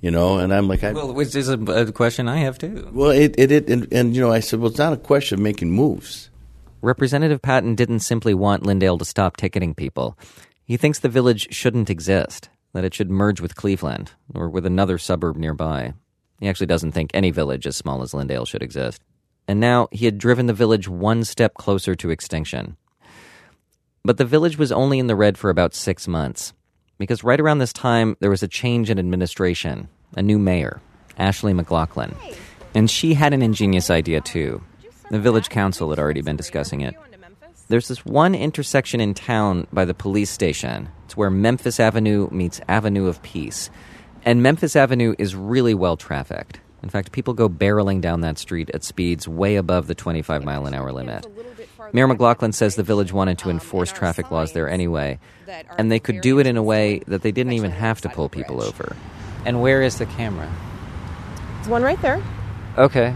[0.00, 2.88] You know, and I'm like, I, well, which is a, a, question I have too.
[2.92, 5.38] Well, it, it, it and, and, you know, I said, well, it's not a question
[5.38, 6.30] of making moves.
[6.82, 10.18] Representative Patton didn't simply want Linndale to stop ticketing people.
[10.64, 14.98] He thinks the village shouldn't exist, that it should merge with Cleveland or with another
[14.98, 15.94] suburb nearby.
[16.40, 19.02] He actually doesn't think any village as small as Linndale should exist.
[19.48, 22.76] And now he had driven the village one step closer to extinction.
[24.04, 26.52] But the village was only in the red for about six months,
[26.98, 30.80] because right around this time there was a change in administration, a new mayor,
[31.18, 32.14] Ashley McLaughlin.
[32.74, 34.62] And she had an ingenious idea too.
[35.10, 36.94] The village council had already been discussing it.
[37.68, 40.88] There's this one intersection in town by the police station.
[41.04, 43.70] It's where Memphis Avenue meets Avenue of Peace.
[44.26, 46.58] And Memphis Avenue is really well trafficked.
[46.82, 50.66] In fact, people go barreling down that street at speeds way above the 25 mile
[50.66, 51.24] an hour limit.
[51.92, 55.20] Mayor McLaughlin says the village wanted to enforce traffic laws there anyway,
[55.78, 58.28] and they could do it in a way that they didn't even have to pull
[58.28, 58.96] people over.
[59.44, 60.52] And where is the camera?
[61.58, 62.20] There's one right there.
[62.76, 63.14] Okay.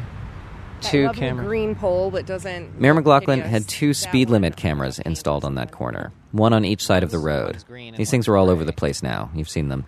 [0.80, 1.46] Two cameras.
[1.46, 2.80] green pole, but doesn't.
[2.80, 7.02] Mayor McLaughlin had two speed limit cameras installed on that corner, one on each side
[7.02, 7.64] of the road.
[7.96, 9.30] These things are all over the place now.
[9.34, 9.84] You've seen them.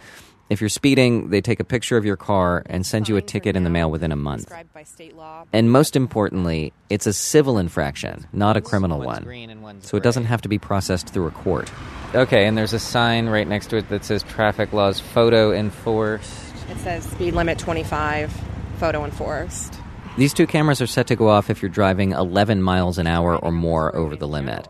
[0.50, 3.56] If you're speeding, they take a picture of your car and send you a ticket
[3.56, 4.52] in the mail within a month.
[5.52, 9.80] And most importantly, it's a civil infraction, not a criminal one.
[9.80, 11.70] So it doesn't have to be processed through a court.
[12.14, 16.52] Okay, and there's a sign right next to it that says traffic laws photo enforced.
[16.68, 18.30] It says speed limit 25,
[18.78, 19.78] photo enforced.
[20.18, 23.34] These two cameras are set to go off if you're driving 11 miles an hour
[23.36, 24.68] or more over the limit.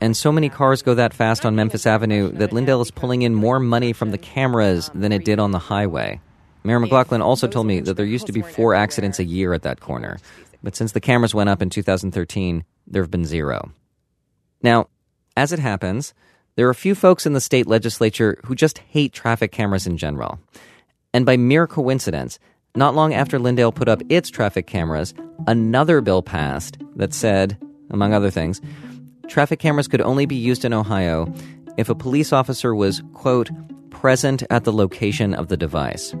[0.00, 3.34] And so many cars go that fast on Memphis Avenue that Linndale is pulling in
[3.34, 6.20] more money from the cameras than it did on the highway.
[6.64, 9.62] Mayor McLaughlin also told me that there used to be four accidents a year at
[9.62, 10.18] that corner.
[10.62, 13.72] But since the cameras went up in 2013, there have been zero.
[14.62, 14.88] Now,
[15.36, 16.12] as it happens,
[16.56, 19.98] There are a few folks in the state legislature who just hate traffic cameras in
[19.98, 20.40] general.
[21.12, 22.38] And by mere coincidence,
[22.74, 25.12] not long after Linndale put up its traffic cameras,
[25.46, 27.58] another bill passed that said,
[27.90, 28.62] among other things,
[29.28, 31.32] traffic cameras could only be used in Ohio
[31.76, 33.50] if a police officer was, quote,
[33.90, 36.14] present at the location of the device.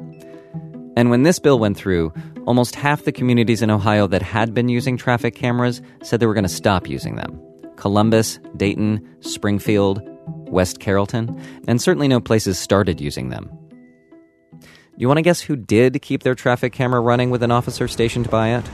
[0.96, 2.12] And when this bill went through,
[2.46, 6.34] almost half the communities in Ohio that had been using traffic cameras said they were
[6.34, 7.40] going to stop using them.
[7.76, 10.00] Columbus, Dayton, Springfield,
[10.48, 11.38] West Carrollton,
[11.68, 13.50] and certainly no places started using them.
[14.96, 18.30] You want to guess who did keep their traffic camera running with an officer stationed
[18.30, 18.64] by it?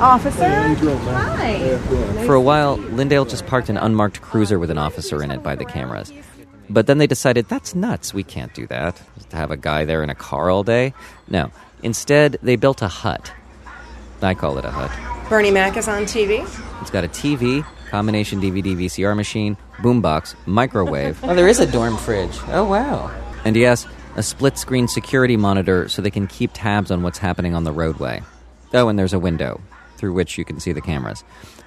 [0.00, 0.48] Officer?
[0.48, 1.76] Hi.
[2.24, 5.56] For a while, Linndale just parked an unmarked cruiser with an officer in it by
[5.56, 6.12] the cameras.
[6.70, 8.14] But then they decided that's nuts.
[8.14, 9.02] We can't do that.
[9.30, 10.94] To have a guy there in a car all day.
[11.26, 11.50] No.
[11.82, 13.32] Instead, they built a hut.
[14.22, 15.28] I call it a hut.
[15.28, 16.42] Bernie Mac is on TV.
[16.80, 21.18] It's got a TV, combination DVD VCR machine, boombox, microwave.
[21.24, 22.38] oh, there is a dorm fridge.
[22.48, 23.10] Oh, wow.
[23.44, 23.84] And yes,
[24.14, 27.72] a split screen security monitor so they can keep tabs on what's happening on the
[27.72, 28.22] roadway.
[28.72, 29.60] Oh, and there's a window
[29.98, 31.24] through which you can see the cameras.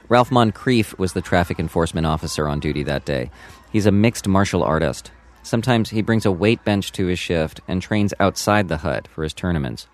[0.09, 3.29] Ralph Moncrief was the traffic enforcement officer on duty that day.
[3.71, 5.11] He's a mixed martial artist.
[5.43, 9.23] Sometimes he brings a weight bench to his shift and trains outside the hut for
[9.23, 9.87] his tournaments.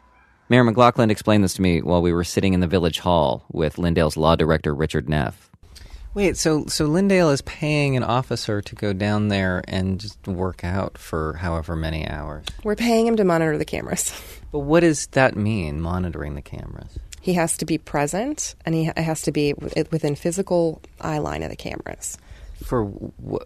[0.49, 3.75] Mayor McLaughlin explained this to me while we were sitting in the village hall with
[3.75, 5.51] Linndale's law director, Richard Neff.
[6.13, 10.63] Wait, so so Linndale is paying an officer to go down there and just work
[10.63, 12.45] out for however many hours.
[12.63, 14.19] We're paying him to monitor the cameras.
[14.51, 16.97] But what does that mean, monitoring the cameras?
[17.27, 19.53] He has to be present and he has to be
[19.91, 22.17] within physical eye line of the cameras.
[22.63, 22.89] For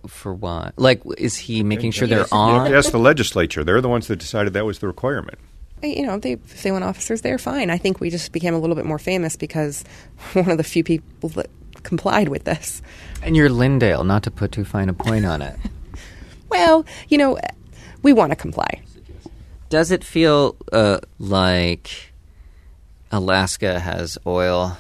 [0.06, 0.78] for what?
[0.78, 2.54] Like, is he making sure they're on?
[2.54, 3.64] You have to ask the legislature.
[3.64, 5.40] They're the ones that decided that was the requirement.
[5.82, 7.72] You know, they, if they want officers there, fine.
[7.72, 9.84] I think we just became a little bit more famous because
[10.34, 11.50] one of the few people that
[11.82, 12.84] complied with this.
[13.24, 15.58] And you're Linndale, not to put too fine a point on it.
[16.50, 17.40] well, you know,
[18.04, 18.84] we want to comply.
[19.70, 22.11] Does it feel uh, like
[23.12, 24.78] Alaska has oil.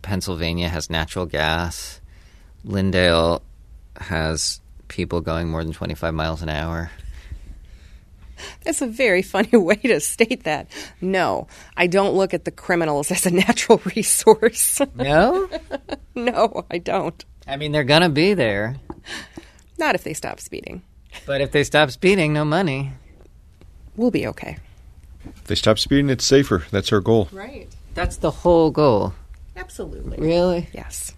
[0.00, 2.00] Pennsylvania has natural gas.
[2.66, 3.42] Linndale
[3.96, 6.90] has people going more than 25 miles an hour.
[8.64, 10.68] That's a very funny way to state that.
[11.00, 14.80] No, I don't look at the criminals as a natural resource.
[14.94, 15.48] No?
[16.14, 17.24] no, I don't.
[17.46, 18.76] I mean, they're going to be there.
[19.78, 20.82] Not if they stop speeding.
[21.26, 22.92] But if they stop speeding, no money.
[23.96, 24.56] We'll be okay.
[25.52, 26.64] If they stop speeding, it's safer.
[26.70, 27.28] That's our goal.
[27.30, 27.68] Right.
[27.92, 29.12] That's the whole goal.
[29.54, 30.16] Absolutely.
[30.16, 30.66] Really?
[30.72, 31.12] Yes.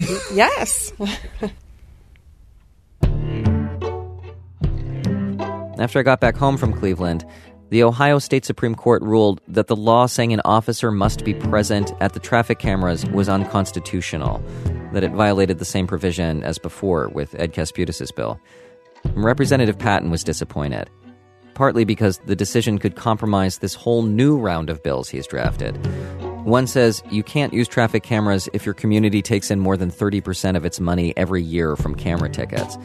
[0.32, 0.94] yes.
[5.78, 7.26] After I got back home from Cleveland,
[7.68, 11.92] the Ohio State Supreme Court ruled that the law saying an officer must be present
[12.00, 14.42] at the traffic cameras was unconstitutional,
[14.94, 18.40] that it violated the same provision as before with Ed Kasputis' bill.
[19.16, 20.90] Representative Patton was disappointed,
[21.54, 25.76] partly because the decision could compromise this whole new round of bills he's drafted.
[26.44, 30.56] One says you can't use traffic cameras if your community takes in more than 30%
[30.56, 32.76] of its money every year from camera tickets.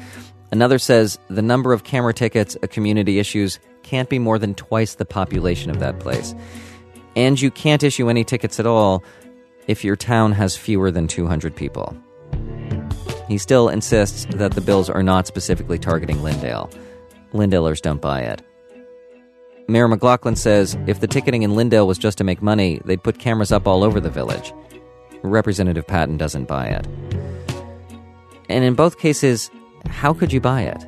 [0.51, 4.95] Another says the number of camera tickets a community issues can't be more than twice
[4.95, 6.35] the population of that place.
[7.15, 9.03] And you can't issue any tickets at all
[9.67, 11.97] if your town has fewer than 200 people.
[13.29, 16.73] He still insists that the bills are not specifically targeting Linndale.
[17.31, 18.41] Linndalers don't buy it.
[19.67, 23.19] Mayor McLaughlin says if the ticketing in Linndale was just to make money, they'd put
[23.19, 24.51] cameras up all over the village.
[25.21, 26.87] Representative Patton doesn't buy it.
[28.49, 29.51] And in both cases,
[29.87, 30.83] how could you buy it?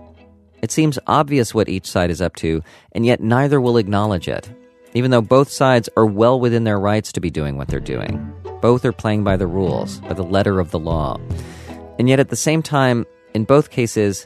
[0.64, 4.50] It seems obvious what each side is up to, and yet neither will acknowledge it,
[4.96, 8.34] even though both sides are well within their rights to be doing what they're doing.
[8.62, 11.20] Both are playing by the rules, by the letter of the law.
[12.02, 14.26] And yet at the same time, in both cases,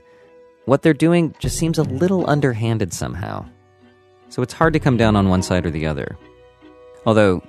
[0.63, 3.45] what they're doing just seems a little underhanded somehow.
[4.29, 6.17] So it's hard to come down on one side or the other.
[7.05, 7.43] Although,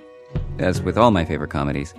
[0.59, 1.93] as with all my favorite comedies,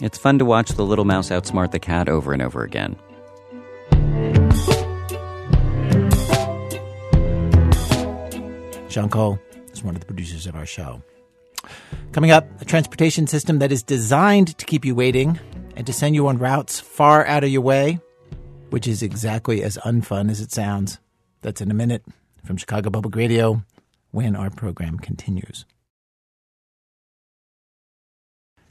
[0.00, 2.94] it's fun to watch the little mouse outsmart the cat over and over again.
[8.88, 9.40] Sean Cole
[9.72, 11.02] is one of the producers of our show.
[12.12, 15.40] Coming up, a transportation system that is designed to keep you waiting
[15.76, 18.00] and to send you on routes far out of your way,
[18.70, 20.98] which is exactly as unfun as it sounds.
[21.40, 22.04] That's in a minute
[22.44, 23.62] from Chicago Public Radio
[24.10, 25.64] when our program continues.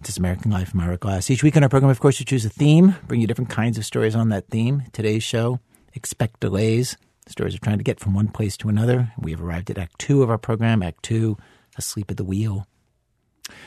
[0.02, 0.74] This is American Life.
[0.74, 1.30] I'm Glass.
[1.30, 3.78] Each week on our program, of course, we choose a theme, bring you different kinds
[3.78, 4.84] of stories on that theme.
[4.94, 5.60] Today's show,
[5.94, 6.98] Expect Delays.
[7.28, 9.14] Stories are trying to get from one place to another.
[9.20, 11.38] We have arrived at Act Two of our program, Act Two,
[11.78, 12.66] Asleep at the Wheel.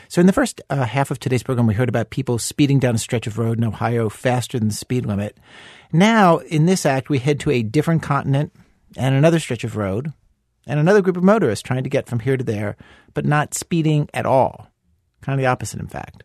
[0.07, 2.95] So, in the first uh, half of today's program, we heard about people speeding down
[2.95, 5.37] a stretch of road in Ohio faster than the speed limit.
[5.91, 8.53] Now, in this act, we head to a different continent
[8.97, 10.13] and another stretch of road
[10.67, 12.75] and another group of motorists trying to get from here to there,
[13.13, 14.67] but not speeding at all.
[15.21, 16.23] Kind of the opposite, in fact.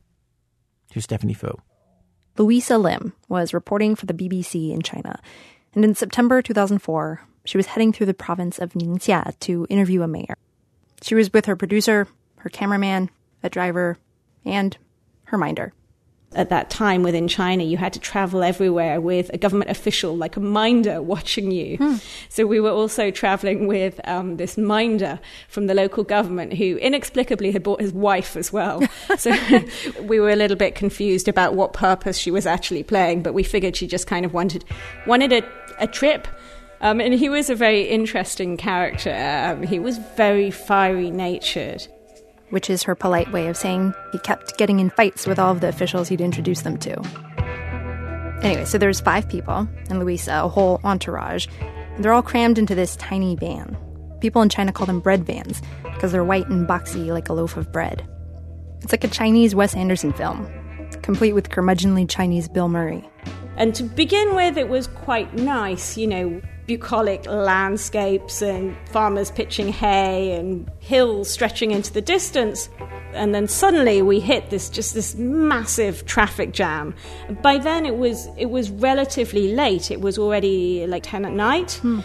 [0.90, 1.58] Here's Stephanie Foo.
[2.38, 5.20] Louisa Lim was reporting for the BBC in China,
[5.74, 10.08] and in September 2004, she was heading through the province of Ningxia to interview a
[10.08, 10.34] mayor.
[11.02, 12.06] She was with her producer,
[12.38, 13.11] her cameraman,
[13.43, 13.99] a driver,
[14.45, 14.76] and
[15.24, 15.72] her minder
[16.34, 20.36] at that time within China, you had to travel everywhere with a government official, like
[20.36, 21.76] a minder, watching you.
[21.76, 21.95] Hmm.
[22.28, 25.18] So we were also traveling with um, this minder
[25.49, 28.82] from the local government who inexplicably had brought his wife as well.
[29.18, 29.34] so
[30.03, 33.43] we were a little bit confused about what purpose she was actually playing, but we
[33.43, 34.64] figured she just kind of wanted
[35.07, 35.43] wanted a,
[35.78, 36.28] a trip.
[36.80, 39.14] Um, and he was a very interesting character.
[39.14, 41.88] Um, he was very fiery natured
[42.51, 45.61] which is her polite way of saying he kept getting in fights with all of
[45.61, 47.01] the officials he'd introduced them to.
[48.42, 51.46] Anyway, so there's five people and Louisa, a whole entourage,
[51.94, 53.76] and they're all crammed into this tiny van.
[54.20, 55.61] People in China call them bread vans
[55.94, 58.07] because they're white and boxy like a loaf of bread.
[58.82, 60.51] It's like a Chinese Wes Anderson film,
[61.03, 63.07] complete with curmudgeonly Chinese Bill Murray.
[63.57, 66.40] And to begin with, it was quite nice, you know,
[66.70, 72.68] bucolic landscapes and farmers pitching hay and hills stretching into the distance.
[73.12, 76.94] And then suddenly we hit this just this massive traffic jam.
[77.42, 79.90] By then it was it was relatively late.
[79.90, 81.72] It was already like ten at night.
[81.82, 82.02] Hmm.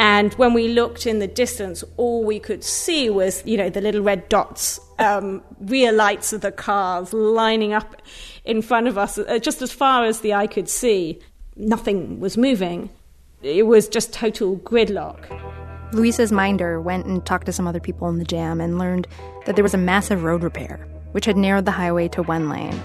[0.00, 3.80] And when we looked in the distance, all we could see was, you know, the
[3.80, 8.02] little red dots, um, rear lights of the cars lining up
[8.44, 11.20] in front of us, uh, just as far as the eye could see.
[11.54, 12.90] Nothing was moving
[13.42, 15.26] it was just total gridlock.
[15.92, 19.06] Louisa's minder went and talked to some other people in the jam and learned
[19.46, 22.78] that there was a massive road repair, which had narrowed the highway to one lane.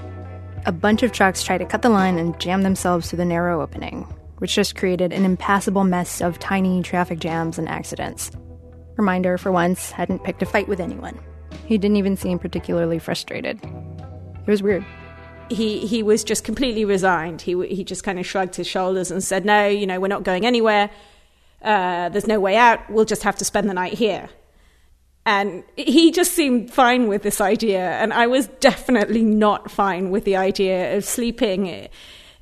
[0.66, 3.62] A bunch of trucks tried to cut the line and jam themselves through the narrow
[3.62, 4.04] opening,
[4.38, 8.32] which just created an impassable mess of tiny traffic jams and accidents.
[8.96, 11.20] Reminder, for once, hadn't picked a fight with anyone.
[11.66, 13.60] He didn't even seem particularly frustrated.
[13.64, 14.86] It was weird
[15.50, 17.42] he he was just completely resigned.
[17.42, 20.24] He he just kind of shrugged his shoulders and said, "No, you know, we're not
[20.24, 20.90] going anywhere.
[21.62, 22.90] Uh, there's no way out.
[22.90, 24.30] We'll just have to spend the night here."
[25.26, 30.26] And he just seemed fine with this idea, and I was definitely not fine with
[30.26, 31.88] the idea of sleeping,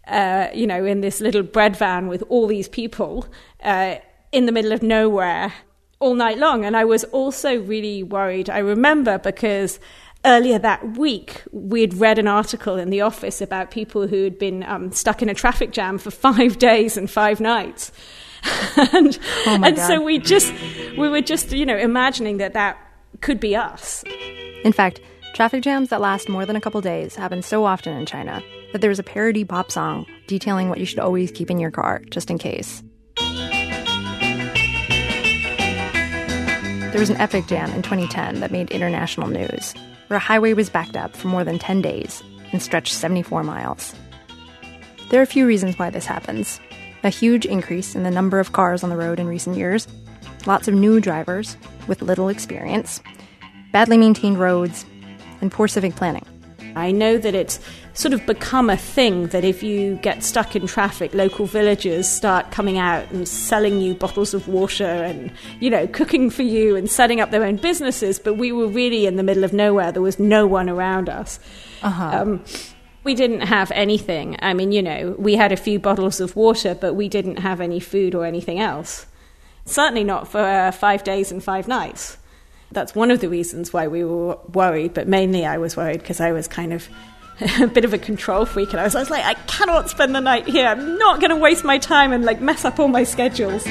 [0.08, 3.28] uh, you know, in this little bread van with all these people
[3.62, 3.96] uh,
[4.32, 5.54] in the middle of nowhere
[6.00, 6.66] all night long.
[6.66, 8.50] And I was also really worried.
[8.50, 9.80] I remember because
[10.26, 14.64] earlier that week, we'd read an article in the office about people who had been
[14.64, 17.92] um, stuck in a traffic jam for five days and five nights.
[18.76, 20.54] and, oh and so we just,
[20.98, 22.78] we were just, you know, imagining that that
[23.22, 24.04] could be us.
[24.64, 25.00] In fact,
[25.34, 28.42] traffic jams that last more than a couple days happen so often in China
[28.74, 32.02] that there's a parody pop song detailing what you should always keep in your car,
[32.10, 32.82] just in case.
[36.92, 39.74] There was an epic jam in 2010 that made international news
[40.16, 43.94] a highway was backed up for more than 10 days and stretched 74 miles.
[45.10, 46.60] There are a few reasons why this happens
[47.04, 49.88] a huge increase in the number of cars on the road in recent years,
[50.46, 51.58] lots of new drivers
[51.88, 53.02] with little experience,
[53.72, 54.86] badly maintained roads,
[55.42, 56.26] and poor civic planning.
[56.76, 57.60] I know that it's
[57.94, 62.52] sort of become a thing that if you get stuck in traffic, local villagers start
[62.52, 66.90] coming out and selling you bottles of water and, you know, cooking for you and
[66.90, 68.20] setting up their own businesses.
[68.20, 69.92] But we were really in the middle of nowhere.
[69.92, 71.40] There was no one around us.
[71.84, 72.22] Uh-huh.
[72.22, 72.44] Um,
[73.04, 74.38] we didn't have anything.
[74.42, 77.60] I mean, you know, we had a few bottles of water, but we didn't have
[77.60, 79.08] any food or anything else.
[79.66, 82.18] Certainly not for uh, five days and five nights
[82.72, 86.22] that's one of the reasons why we were worried, but mainly I was worried because
[86.22, 86.88] I was kind of
[87.60, 90.14] a bit of a control freak and I was, I was like, I cannot spend
[90.14, 90.68] the night here.
[90.68, 93.66] I'm not going to waste my time and like mess up all my schedules.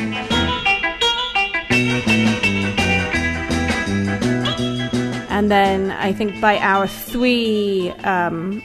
[5.30, 8.62] And then I think by hour three, um,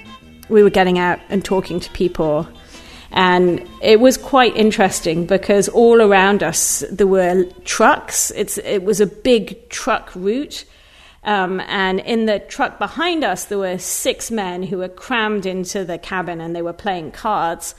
[0.50, 2.48] we were getting out and talking to people
[3.12, 8.32] and it was quite interesting because all around us there were trucks.
[8.32, 10.66] It's, it was a big truck route.
[11.26, 15.84] Um, and in the truck behind us, there were six men who were crammed into
[15.84, 17.76] the cabin and they were playing cards.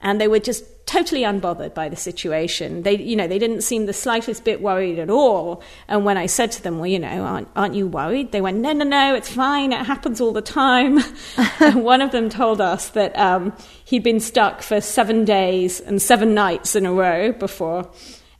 [0.00, 2.82] And they were just totally unbothered by the situation.
[2.82, 5.62] They, you know, they didn't seem the slightest bit worried at all.
[5.88, 8.58] And when I said to them, "Well, you know, aren't, aren't you worried?" They went,
[8.58, 9.72] "No, no, no, it's fine.
[9.72, 11.00] It happens all the time."
[11.74, 16.34] one of them told us that um, he'd been stuck for seven days and seven
[16.34, 17.88] nights in a row before.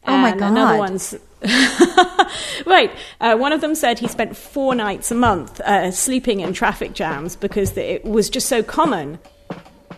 [0.07, 0.53] Oh my god!
[0.53, 1.15] Another one's
[2.67, 2.91] right.
[3.21, 6.95] Uh, one of them said he spent four nights a month uh, sleeping in traffic
[6.95, 9.19] jams because it was just so common.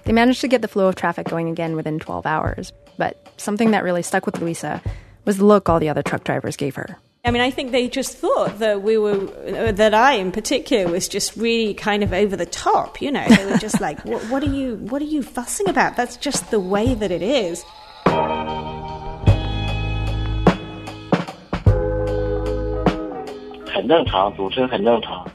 [0.05, 3.73] They managed to get the flow of traffic going again within 12 hours, but something
[3.73, 4.83] that really stuck with Louisa
[5.25, 6.97] was the look all the other truck drivers gave her.
[7.25, 10.91] I mean, I think they just thought that we were, uh, that I in particular
[10.91, 13.03] was just really kind of over the top.
[13.03, 15.97] You know, they were just like, what, "What are you, what are you fussing about?
[15.97, 17.65] That's just the way that it is."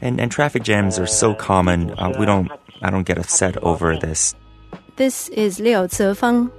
[0.00, 1.90] And and traffic jams are so common.
[1.90, 2.50] Uh, we don't.
[2.82, 4.34] I don't get upset over this.
[4.96, 6.50] This is Liu Zefeng.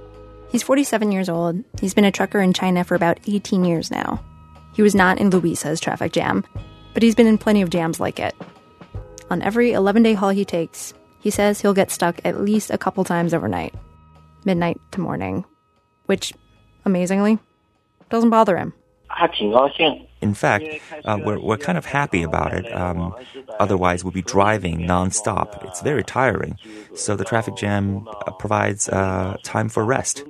[0.50, 1.62] He's 47 years old.
[1.80, 4.22] He's been a trucker in China for about 18 years now.
[4.74, 6.44] He was not in Louisa's traffic jam,
[6.94, 8.34] but he's been in plenty of jams like it.
[9.30, 12.78] On every 11 day haul he takes, he says he'll get stuck at least a
[12.78, 13.74] couple times overnight,
[14.44, 15.44] midnight to morning,
[16.06, 16.32] which,
[16.84, 17.38] amazingly,
[18.10, 18.74] doesn't bother him.
[20.24, 20.64] In fact,
[21.04, 22.66] uh, we're, we're kind of happy about it.
[22.72, 23.14] Um,
[23.60, 25.62] otherwise, we'd be driving nonstop.
[25.68, 26.56] It's very tiring.
[26.96, 30.24] So the traffic jam uh, provides uh, time for rest.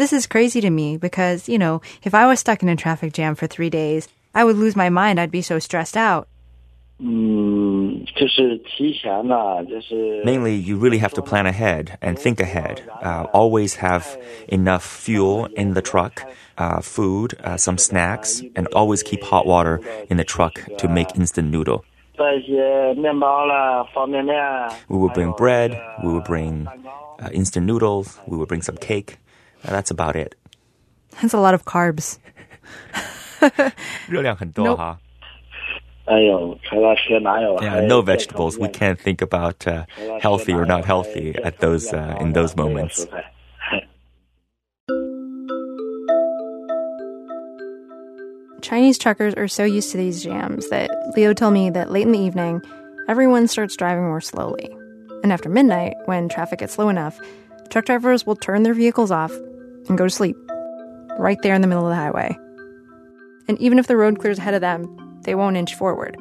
[0.00, 3.12] This is crazy to me because, you know, if I was stuck in a traffic
[3.12, 5.20] jam for three days, I would lose my mind.
[5.20, 6.28] I'd be so stressed out.
[10.23, 12.83] Mainly, you really have to plan ahead and think ahead.
[13.01, 14.17] Uh, always have
[14.47, 16.23] enough fuel in the truck,
[16.59, 21.15] uh, food, uh, some snacks, and always keep hot water in the truck to make
[21.15, 21.83] instant noodle.
[24.89, 29.17] We would bring bread, we would bring uh, instant noodles, we would bring some cake.
[29.63, 30.35] that's about it.
[31.19, 32.19] That's a lot of carbs.
[34.07, 34.99] 热 量很多哈。
[37.62, 38.58] yeah, no vegetables.
[38.58, 39.86] We can't think about uh,
[40.20, 43.06] healthy or not healthy at those uh, in those moments.
[48.62, 52.10] Chinese truckers are so used to these jams that Liu told me that late in
[52.10, 52.60] the evening,
[53.08, 54.68] everyone starts driving more slowly.
[55.22, 57.20] And after midnight, when traffic gets slow enough,
[57.70, 59.32] truck drivers will turn their vehicles off
[59.88, 60.36] and go to sleep
[61.18, 62.36] right there in the middle of the highway.
[63.46, 64.84] And even if the road clears ahead of them,
[65.26, 66.16] they won't inch forward.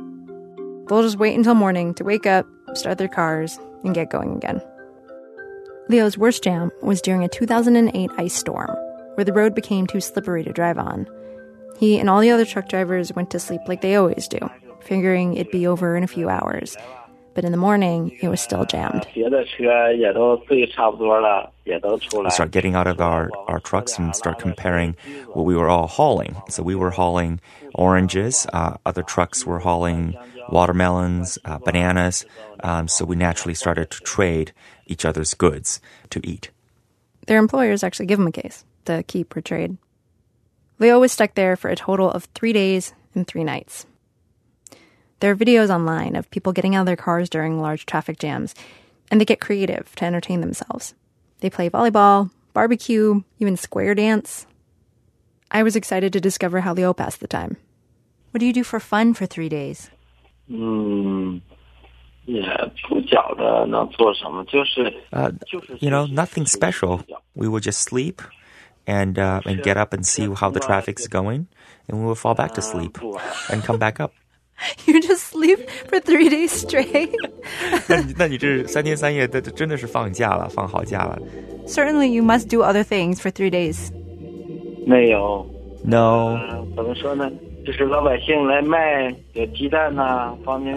[0.87, 4.61] They'll just wait until morning to wake up, start their cars, and get going again.
[5.87, 8.75] Liu's worst jam was during a 2008 ice storm,
[9.15, 11.07] where the road became too slippery to drive on.
[11.79, 14.39] He and all the other truck drivers went to sleep like they always do,
[14.81, 16.75] figuring it'd be over in a few hours.
[17.35, 19.05] But in the morning, it was still jammed.
[19.13, 19.29] We
[22.29, 24.95] start getting out of our, our trucks and start comparing
[25.33, 26.37] what we were all hauling.
[26.49, 27.41] So we were hauling
[27.73, 30.15] oranges, uh, other trucks were hauling
[30.49, 32.25] watermelons, uh, bananas.
[32.63, 34.53] Um, so we naturally started to trade
[34.87, 35.81] each other's goods
[36.11, 36.51] to eat.
[37.27, 39.77] Their employers actually give them a case to keep or trade.
[40.79, 43.85] Liu was stuck there for a total of three days and three nights.
[45.19, 48.53] There are videos online of people getting out of their cars during large traffic jams,
[49.09, 50.93] and they get creative to entertain themselves.
[51.39, 54.45] They play volleyball, barbecue, even square dance.
[55.51, 57.57] I was excited to discover how Liu passed the time.
[58.31, 59.89] What do you do for fun for three days?
[60.49, 61.41] Mm,
[65.13, 65.31] uh,
[65.79, 67.03] you know, nothing special.
[67.35, 68.21] We would just sleep
[68.87, 71.47] and uh, and get up and see how the traffic's going,
[71.87, 72.97] and we would fall back to sleep
[73.49, 74.13] and come back up.
[74.85, 77.15] You just sleep for three days straight.
[81.67, 83.91] Certainly, you must do other things for three days.
[85.83, 86.37] No.
[86.37, 86.71] No.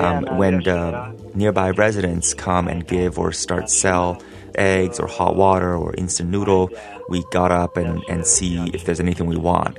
[0.01, 4.21] Um, when the nearby residents come and give or start sell
[4.55, 6.71] eggs or hot water or instant noodle,
[7.09, 9.79] we got up and, and see if there's anything we want.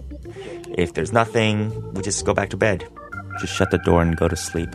[0.78, 2.88] If there's nothing, we just go back to bed.
[3.40, 4.70] Just shut the door and go to sleep.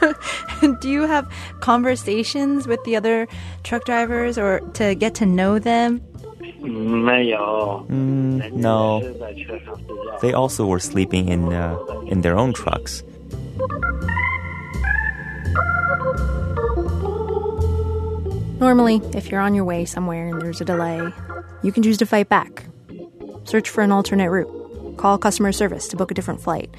[0.80, 1.30] Do you have
[1.60, 3.28] conversations with the other
[3.64, 6.00] truck drivers or to get to know them?
[7.88, 9.00] Mm, no.
[10.20, 11.76] They also were sleeping in uh,
[12.06, 13.02] in their own trucks.
[18.58, 21.12] Normally, if you're on your way somewhere and there's a delay,
[21.62, 22.64] you can choose to fight back.
[23.44, 24.65] Search for an alternate route.
[24.96, 26.74] Call customer service to book a different flight.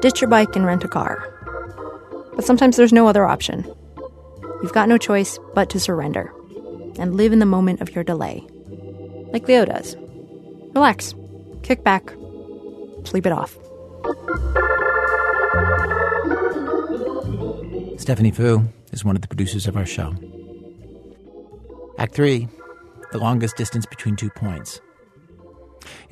[0.00, 1.28] Ditch your bike and rent a car.
[2.34, 3.64] But sometimes there's no other option.
[4.62, 6.32] You've got no choice but to surrender
[6.98, 8.44] and live in the moment of your delay.
[9.32, 9.96] Like Liu does.
[10.74, 11.14] Relax,
[11.62, 12.12] kick back,
[13.04, 13.58] sleep it off.
[17.98, 20.14] Stephanie Foo is one of the producers of our show.
[21.98, 22.48] Act 3
[23.12, 24.80] The Longest Distance Between Two Points.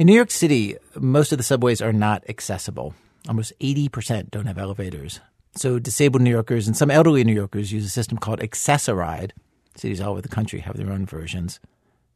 [0.00, 2.94] In New York City, most of the subways are not accessible.
[3.28, 5.20] Almost 80% don't have elevators.
[5.56, 9.34] So disabled New Yorkers and some elderly New Yorkers use a system called Access-a-Ride.
[9.76, 11.60] Cities all over the country have their own versions.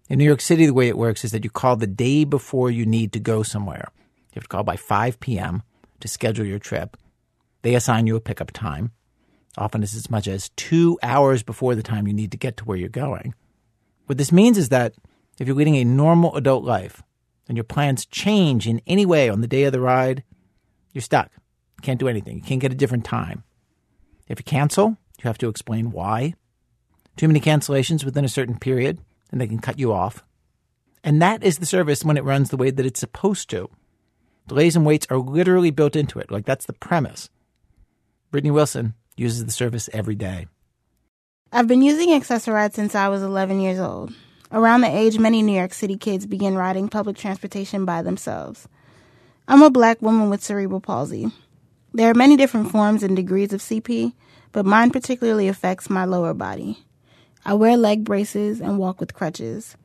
[0.09, 2.70] In New York City, the way it works is that you call the day before
[2.70, 3.91] you need to go somewhere.
[4.32, 5.62] You have to call by 5 p.m.
[6.01, 6.97] to schedule your trip.
[7.61, 8.93] They assign you a pickup time.
[9.59, 12.64] Often it's as much as two hours before the time you need to get to
[12.64, 13.35] where you're going.
[14.07, 14.95] What this means is that
[15.39, 17.03] if you're leading a normal adult life
[17.49, 20.22] and your plans change in any way on the day of the ride,
[20.92, 21.30] you're stuck.
[21.34, 22.36] You can't do anything.
[22.36, 23.45] You can't get a different time.
[24.28, 26.34] If you cancel, you have to explain why.
[27.16, 28.99] Too many cancellations within a certain period,
[29.30, 30.24] and they can cut you off.
[31.03, 33.68] And that is the service when it runs the way that it's supposed to.
[34.49, 36.30] Delays and waits are literally built into it.
[36.30, 37.28] Like that's the premise.
[38.30, 40.47] Brittany Wilson uses the service every day.
[41.53, 44.12] I've been using Access-a-Ride since I was 11 years old.
[44.53, 48.68] Around the age many New York City kids begin riding public transportation by themselves.
[49.49, 51.30] I'm a black woman with cerebral palsy.
[51.92, 54.12] There are many different forms and degrees of CP,
[54.53, 56.84] but mine particularly affects my lower body.
[57.45, 59.76] I wear leg braces and walk with crutches.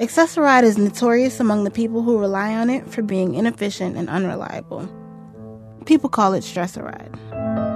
[0.00, 4.88] Access-a-Ride is notorious among the people who rely on it for being inefficient and unreliable.
[5.86, 7.75] People call it stress-a-ride.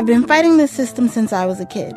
[0.00, 1.94] I've been fighting this system since I was a kid.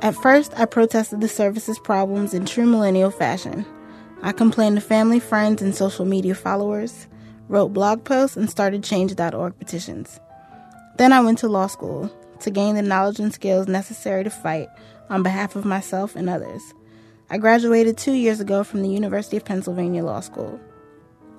[0.00, 3.66] At first, I protested the service's problems in true millennial fashion.
[4.22, 7.08] I complained to family, friends, and social media followers,
[7.48, 10.20] wrote blog posts, and started Change.org petitions.
[10.98, 14.68] Then I went to law school to gain the knowledge and skills necessary to fight
[15.10, 16.62] on behalf of myself and others.
[17.28, 20.60] I graduated two years ago from the University of Pennsylvania Law School.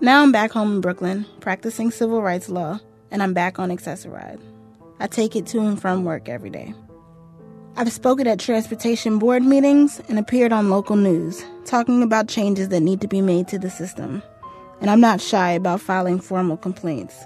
[0.02, 4.42] Now I'm back home in Brooklyn, practicing civil rights law, and I'm back on Access-a-Ride.
[5.00, 6.74] I take it to and from work every day.
[7.76, 12.82] I've spoken at transportation board meetings and appeared on local news, talking about changes that
[12.82, 14.24] need to be made to the system.
[14.82, 17.26] And I'm not shy about filing formal complaints.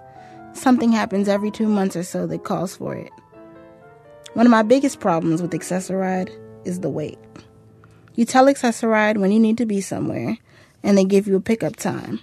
[0.53, 3.11] Something happens every two months or so that calls for it.
[4.34, 6.32] One of my biggest problems with Access-a-Ride
[6.65, 7.19] is the wait.
[8.15, 10.38] You tell Access-a-Ride when you need to be somewhere,
[10.84, 12.19] and they give you a pickup time.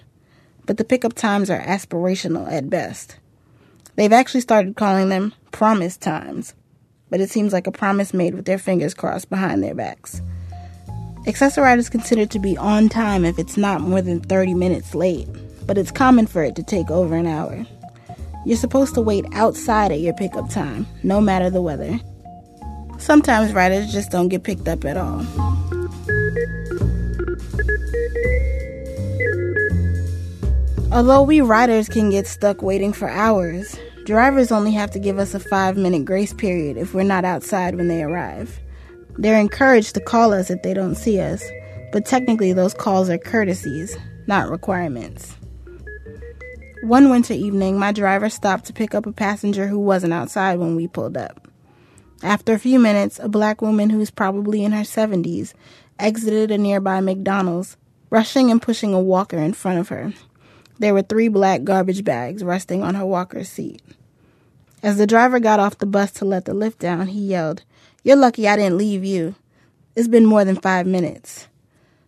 [0.66, 3.16] But the pickup times are aspirational at best.
[3.98, 6.54] They've actually started calling them promise times,
[7.10, 10.22] but it seems like a promise made with their fingers crossed behind their backs.
[11.26, 15.26] Access-a-Ride is considered to be on time if it's not more than 30 minutes late,
[15.66, 17.66] but it's common for it to take over an hour.
[18.46, 21.98] You're supposed to wait outside at your pickup time, no matter the weather.
[22.98, 25.26] Sometimes riders just don't get picked up at all.
[30.92, 33.76] Although we riders can get stuck waiting for hours,
[34.08, 37.74] drivers only have to give us a five minute grace period if we're not outside
[37.74, 38.58] when they arrive.
[39.18, 41.44] They're encouraged to call us if they don't see us,
[41.92, 43.94] but technically those calls are courtesies,
[44.26, 45.36] not requirements.
[46.84, 50.74] One winter evening, my driver stopped to pick up a passenger who wasn't outside when
[50.74, 51.46] we pulled up.
[52.22, 55.52] After a few minutes, a black woman who's probably in her 70s
[55.98, 57.76] exited a nearby McDonald's,
[58.08, 60.14] rushing and pushing a walker in front of her.
[60.78, 63.82] There were three black garbage bags resting on her walker's seat.
[64.82, 67.64] As the driver got off the bus to let the lift down, he yelled,
[68.04, 69.34] You're lucky I didn't leave you.
[69.96, 71.48] It's been more than five minutes.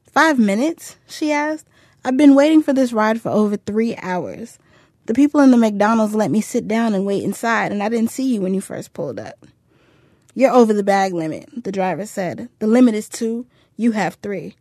[0.05, 0.97] Five minutes?
[1.09, 1.67] she asked.
[2.05, 4.59] I've been waiting for this ride for over three hours.
[5.07, 8.13] The people in the McDonald's let me sit down and wait inside, and I didn't
[8.13, 9.47] see you when you first pulled up.
[10.35, 12.49] You're over the bag limit, the driver said.
[12.61, 13.47] The limit is two,
[13.77, 14.55] you have three.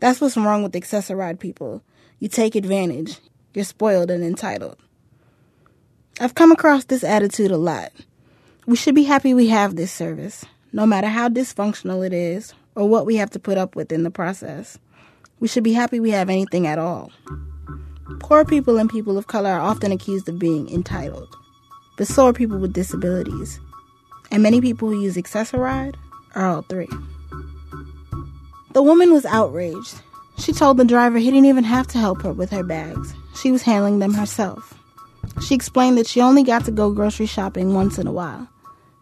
[0.00, 1.82] That's what's wrong with Access-a-Ride people.
[2.18, 3.20] You take advantage.
[3.54, 4.76] You're spoiled and entitled.
[6.20, 7.90] I've come across this attitude a lot.
[8.66, 12.88] We should be happy we have this service, no matter how dysfunctional it is or
[12.88, 14.78] what we have to put up with in the process.
[15.40, 17.10] We should be happy we have anything at all.
[18.20, 21.34] Poor people and people of color are often accused of being entitled,
[21.98, 23.58] but so are people with disabilities.
[24.30, 25.96] And many people who use Access-a-Ride
[26.36, 26.88] are all three.
[28.72, 30.00] The woman was outraged.
[30.38, 33.14] She told the driver he didn't even have to help her with her bags.
[33.40, 34.74] She was handling them herself.
[35.46, 38.48] She explained that she only got to go grocery shopping once in a while.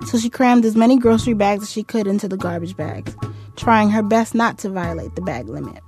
[0.07, 3.14] So she crammed as many grocery bags as she could into the garbage bags,
[3.57, 5.83] trying her best not to violate the bag limit.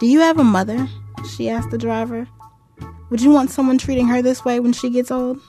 [0.00, 0.86] Do you have a mother?
[1.36, 2.28] She asked the driver.
[3.08, 5.40] Would you want someone treating her this way when she gets old?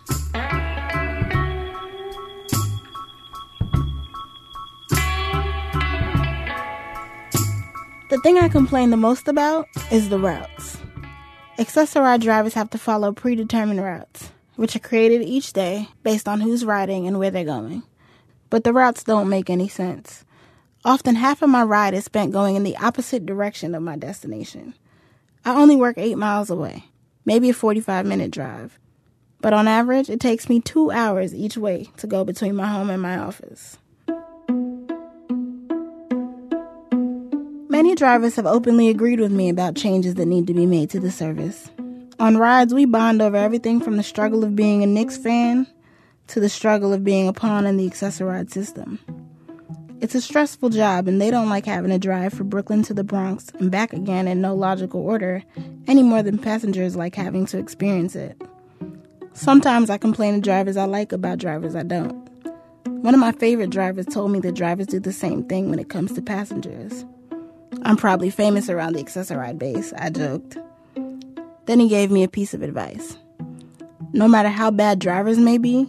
[8.10, 10.78] The thing I complain the most about is the routes.
[11.60, 16.64] Access-a-Ride drivers have to follow predetermined routes, which are created each day based on who's
[16.64, 17.84] riding and where they're going.
[18.50, 20.24] but the routes don't make any sense.
[20.86, 24.74] Often half of my ride is spent going in the opposite direction of my destination.
[25.44, 26.86] I only work eight miles away,
[27.26, 28.80] maybe a 45 minute drive.
[29.42, 32.90] But on average, it takes me two hours each way to go between my home
[32.90, 33.78] and my office.
[37.70, 41.00] Many drivers have openly agreed with me about changes that need to be made to
[41.02, 41.70] the service.
[42.18, 45.68] On rides, we bond over everything from the struggle of being a Knicks fan
[46.28, 49.00] to the struggle of being a pawn in the Access-a-Ride system.
[50.00, 53.04] It's a stressful job, and they don't like having to drive from Brooklyn to the
[53.04, 55.44] Bronx and back again in no logical order
[55.88, 58.42] any more than passengers like having to experience it.
[59.34, 62.28] Sometimes I complain to drivers I like about drivers I don't.
[62.86, 65.90] One of my favorite drivers told me that drivers do the same thing when it
[65.90, 67.06] comes to passengers.
[67.84, 70.58] I'm probably famous around the Access-a-Ride base, I joked.
[71.66, 73.18] Then he gave me a piece of advice.
[74.14, 75.88] No matter how bad drivers may be,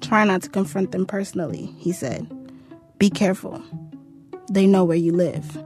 [0.00, 2.26] try not to confront them personally, he said.
[2.98, 3.62] Be careful.
[4.50, 5.56] They know where you live.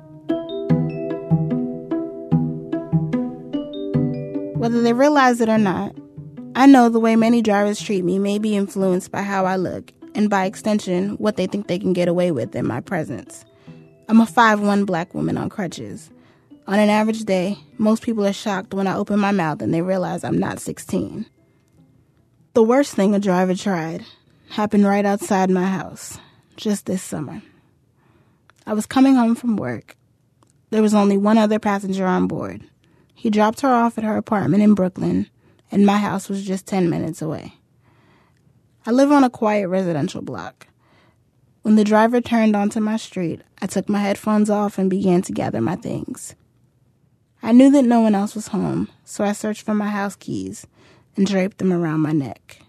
[4.56, 5.94] Whether they realize it or not,
[6.54, 9.92] I know the way many drivers treat me may be influenced by how I look,
[10.14, 13.44] and by extension, what they think they can get away with in my presence.
[14.10, 16.10] I'm a 5'1 black woman on crutches.
[16.66, 19.82] On an average day, most people are shocked when I open my mouth and they
[19.82, 21.26] realize I'm not 16.
[22.54, 24.04] The worst thing a driver tried
[24.48, 26.18] happened right outside my house,
[26.56, 27.40] just this summer.
[28.66, 29.94] I was coming home from work.
[30.70, 32.64] There was only one other passenger on board.
[33.14, 35.30] He dropped her off at her apartment in Brooklyn,
[35.70, 37.54] and my house was just 10 minutes away.
[38.84, 40.66] I live on a quiet residential block.
[41.62, 45.32] When the driver turned onto my street, I took my headphones off and began to
[45.32, 46.34] gather my things.
[47.42, 50.66] I knew that no one else was home, so I searched for my house keys
[51.16, 52.62] and draped them around my neck.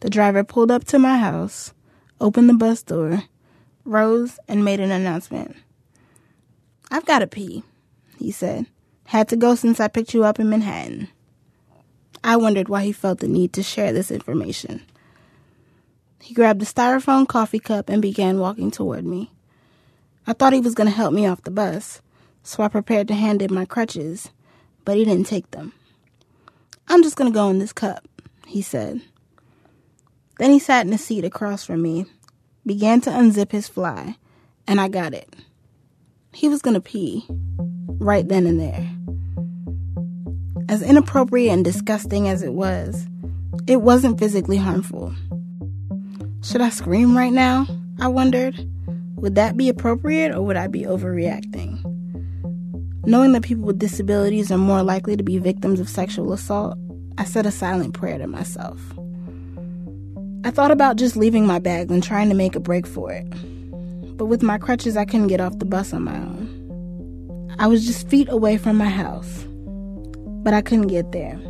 [0.00, 1.74] The driver pulled up to my house,
[2.20, 3.24] opened the bus door,
[3.84, 5.56] rose, and made an announcement.
[6.90, 7.64] I've got to pee,
[8.18, 8.66] he said.
[9.06, 11.08] Had to go since I picked you up in Manhattan.
[12.24, 14.82] I wondered why he felt the need to share this information.
[16.26, 19.30] He grabbed a styrofoam coffee cup and began walking toward me.
[20.26, 22.02] I thought he was going to help me off the bus,
[22.42, 24.30] so I prepared to hand him my crutches,
[24.84, 25.72] but he didn't take them.
[26.88, 28.08] I'm just going to go in this cup,
[28.44, 29.02] he said.
[30.40, 32.06] Then he sat in a seat across from me,
[32.66, 34.16] began to unzip his fly,
[34.66, 35.32] and I got it.
[36.32, 37.24] He was going to pee,
[38.00, 38.90] right then and there.
[40.68, 43.06] As inappropriate and disgusting as it was,
[43.68, 45.14] it wasn't physically harmful.
[46.46, 47.66] Should I scream right now?
[47.98, 48.54] I wondered.
[49.16, 51.82] Would that be appropriate or would I be overreacting?
[53.04, 56.78] Knowing that people with disabilities are more likely to be victims of sexual assault,
[57.18, 58.80] I said a silent prayer to myself.
[60.44, 63.26] I thought about just leaving my bag and trying to make a break for it.
[64.16, 67.56] But with my crutches, I couldn't get off the bus on my own.
[67.58, 69.44] I was just feet away from my house,
[70.44, 71.40] but I couldn't get there.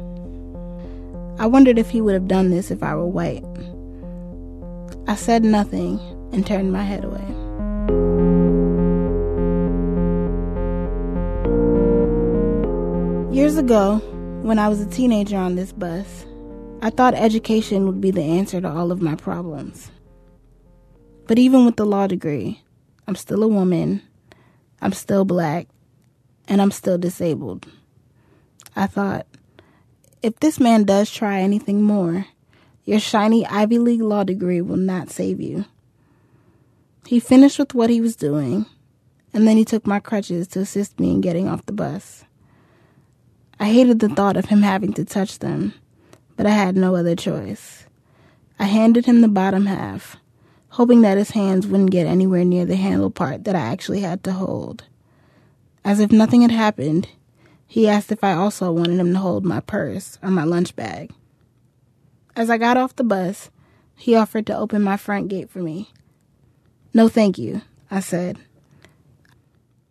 [1.38, 3.44] I wondered if he would have done this if I were white.
[5.08, 6.00] I said nothing
[6.32, 7.24] and turned my head away.
[13.32, 13.98] Years ago,
[14.42, 16.26] when I was a teenager on this bus,
[16.82, 19.90] I thought education would be the answer to all of my problems.
[21.26, 22.62] But even with the law degree,
[23.06, 24.02] I'm still a woman,
[24.82, 25.68] I'm still black,
[26.48, 27.66] and I'm still disabled.
[28.74, 29.26] I thought,
[30.22, 32.26] if this man does try anything more,
[32.86, 35.64] your shiny Ivy League law degree will not save you.
[37.04, 38.64] He finished with what he was doing,
[39.34, 42.24] and then he took my crutches to assist me in getting off the bus.
[43.58, 45.74] I hated the thought of him having to touch them,
[46.36, 47.86] but I had no other choice.
[48.58, 50.16] I handed him the bottom half,
[50.70, 54.22] hoping that his hands wouldn't get anywhere near the handle part that I actually had
[54.24, 54.84] to hold.
[55.84, 57.08] As if nothing had happened,
[57.66, 61.10] he asked if I also wanted him to hold my purse or my lunch bag.
[62.36, 63.50] As I got off the bus,
[63.96, 65.88] he offered to open my front gate for me.
[66.92, 68.38] No, thank you, I said.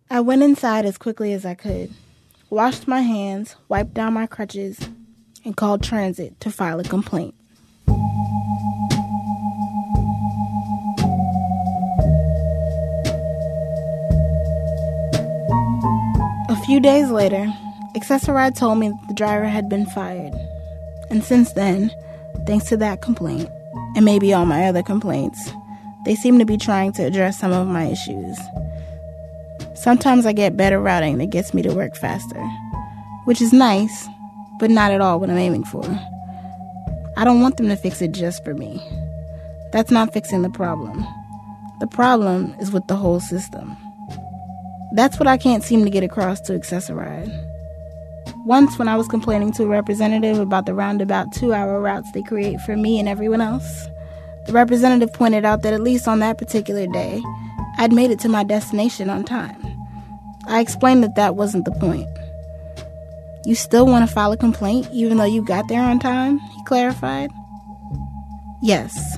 [0.08, 1.92] I went inside as quickly as I could
[2.48, 4.78] washed my hands, wiped down my crutches,
[5.44, 7.34] and called transit to file a complaint.
[16.48, 17.52] A few days later,
[17.96, 20.34] Access-a-Ride told me that the driver had been fired.
[21.10, 21.90] And since then,
[22.46, 23.50] thanks to that complaint,
[23.94, 25.50] and maybe all my other complaints,
[26.04, 28.38] they seem to be trying to address some of my issues.
[29.74, 32.42] Sometimes I get better routing that gets me to work faster,
[33.24, 34.08] which is nice,
[34.58, 35.84] but not at all what I'm aiming for.
[37.16, 38.80] I don't want them to fix it just for me.
[39.72, 41.04] That's not fixing the problem.
[41.80, 43.76] The problem is with the whole system.
[44.92, 47.30] That's what I can't seem to get across to Access-a-Ride.
[48.46, 52.22] Once, when I was complaining to a representative about the roundabout two hour routes they
[52.22, 53.88] create for me and everyone else,
[54.46, 57.20] the representative pointed out that at least on that particular day,
[57.76, 59.60] I'd made it to my destination on time.
[60.46, 62.08] I explained that that wasn't the point.
[63.44, 66.38] You still want to file a complaint even though you got there on time?
[66.38, 67.32] He clarified.
[68.62, 69.16] Yes.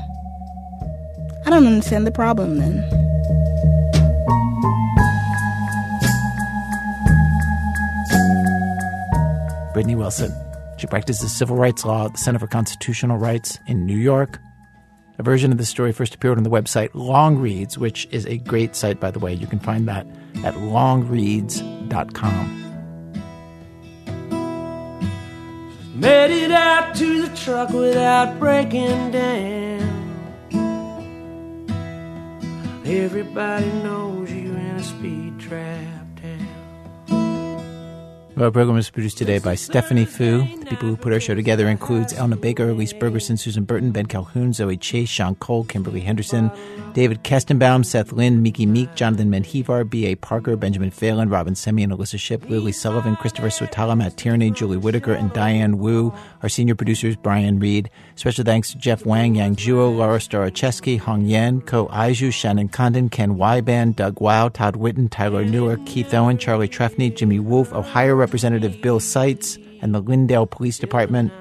[1.44, 3.17] I don't understand the problem then.
[9.78, 10.34] Brittany Wilson.
[10.76, 14.40] She practices civil rights law at the Center for Constitutional Rights in New York.
[15.20, 18.74] A version of this story first appeared on the website Longreads, which is a great
[18.74, 19.32] site, by the way.
[19.32, 20.04] You can find that
[20.42, 22.64] at longreads.com.
[25.94, 29.78] Made it out to the truck without breaking down.
[32.84, 34.17] Everybody knows
[38.38, 40.42] Our program is produced today by Stephanie Foo.
[40.60, 44.06] The people who put our show together includes Elna Baker, Elise Bergerson, Susan Burton, Ben
[44.06, 46.52] Calhoun, Zoe Chase, Sean Cole, Kimberly Henderson,
[46.92, 50.14] David Kestenbaum, Seth Lynn, Miki Meek, Jonathan Menjivar, B.A.
[50.14, 55.14] Parker, Benjamin Phelan, Robin Semi, Alissa Shipp, Lily Sullivan, Christopher Swetala, Matt Tierney, Julie Whitaker,
[55.14, 56.14] and Diane Wu.
[56.40, 57.90] Our senior producers, Brian Reed.
[58.14, 63.08] Special thanks to Jeff Wang, Yang Zhuo, Laura Starecheski, Hong Yen, Ko Aiju, Shannon Condon,
[63.08, 68.14] Ken Wyban, Doug Wow, Todd Witten, Tyler Newer, Keith Owen, Charlie Trefney, Jimmy Wolf, Ohio
[68.28, 71.32] Representative Bill Seitz, and the Linndale Police Department.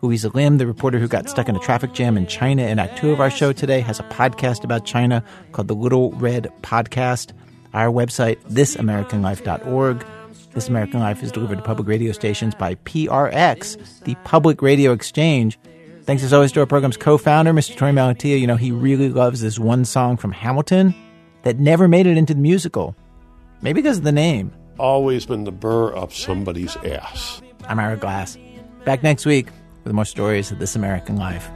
[0.00, 2.98] Louisa Lim, the reporter who got stuck in a traffic jam in China in Act
[2.98, 7.32] Two of our show today, has a podcast about China called the Little Red Podcast.
[7.72, 10.06] Our website, thisamericanlife.org.
[10.52, 15.58] This American Life is delivered to public radio stations by PRX, the Public Radio Exchange.
[16.04, 17.74] Thanks as always to our program's co-founder, Mr.
[17.74, 18.38] Torey Malatia.
[18.38, 20.94] You know, he really loves this one song from Hamilton
[21.42, 22.94] that never made it into the musical.
[23.62, 24.52] Maybe because of the name.
[24.78, 27.40] Always been the burr up somebody's ass.
[27.68, 28.36] I'm Ira Glass.
[28.84, 29.46] Back next week
[29.84, 31.48] with more stories of This American Life.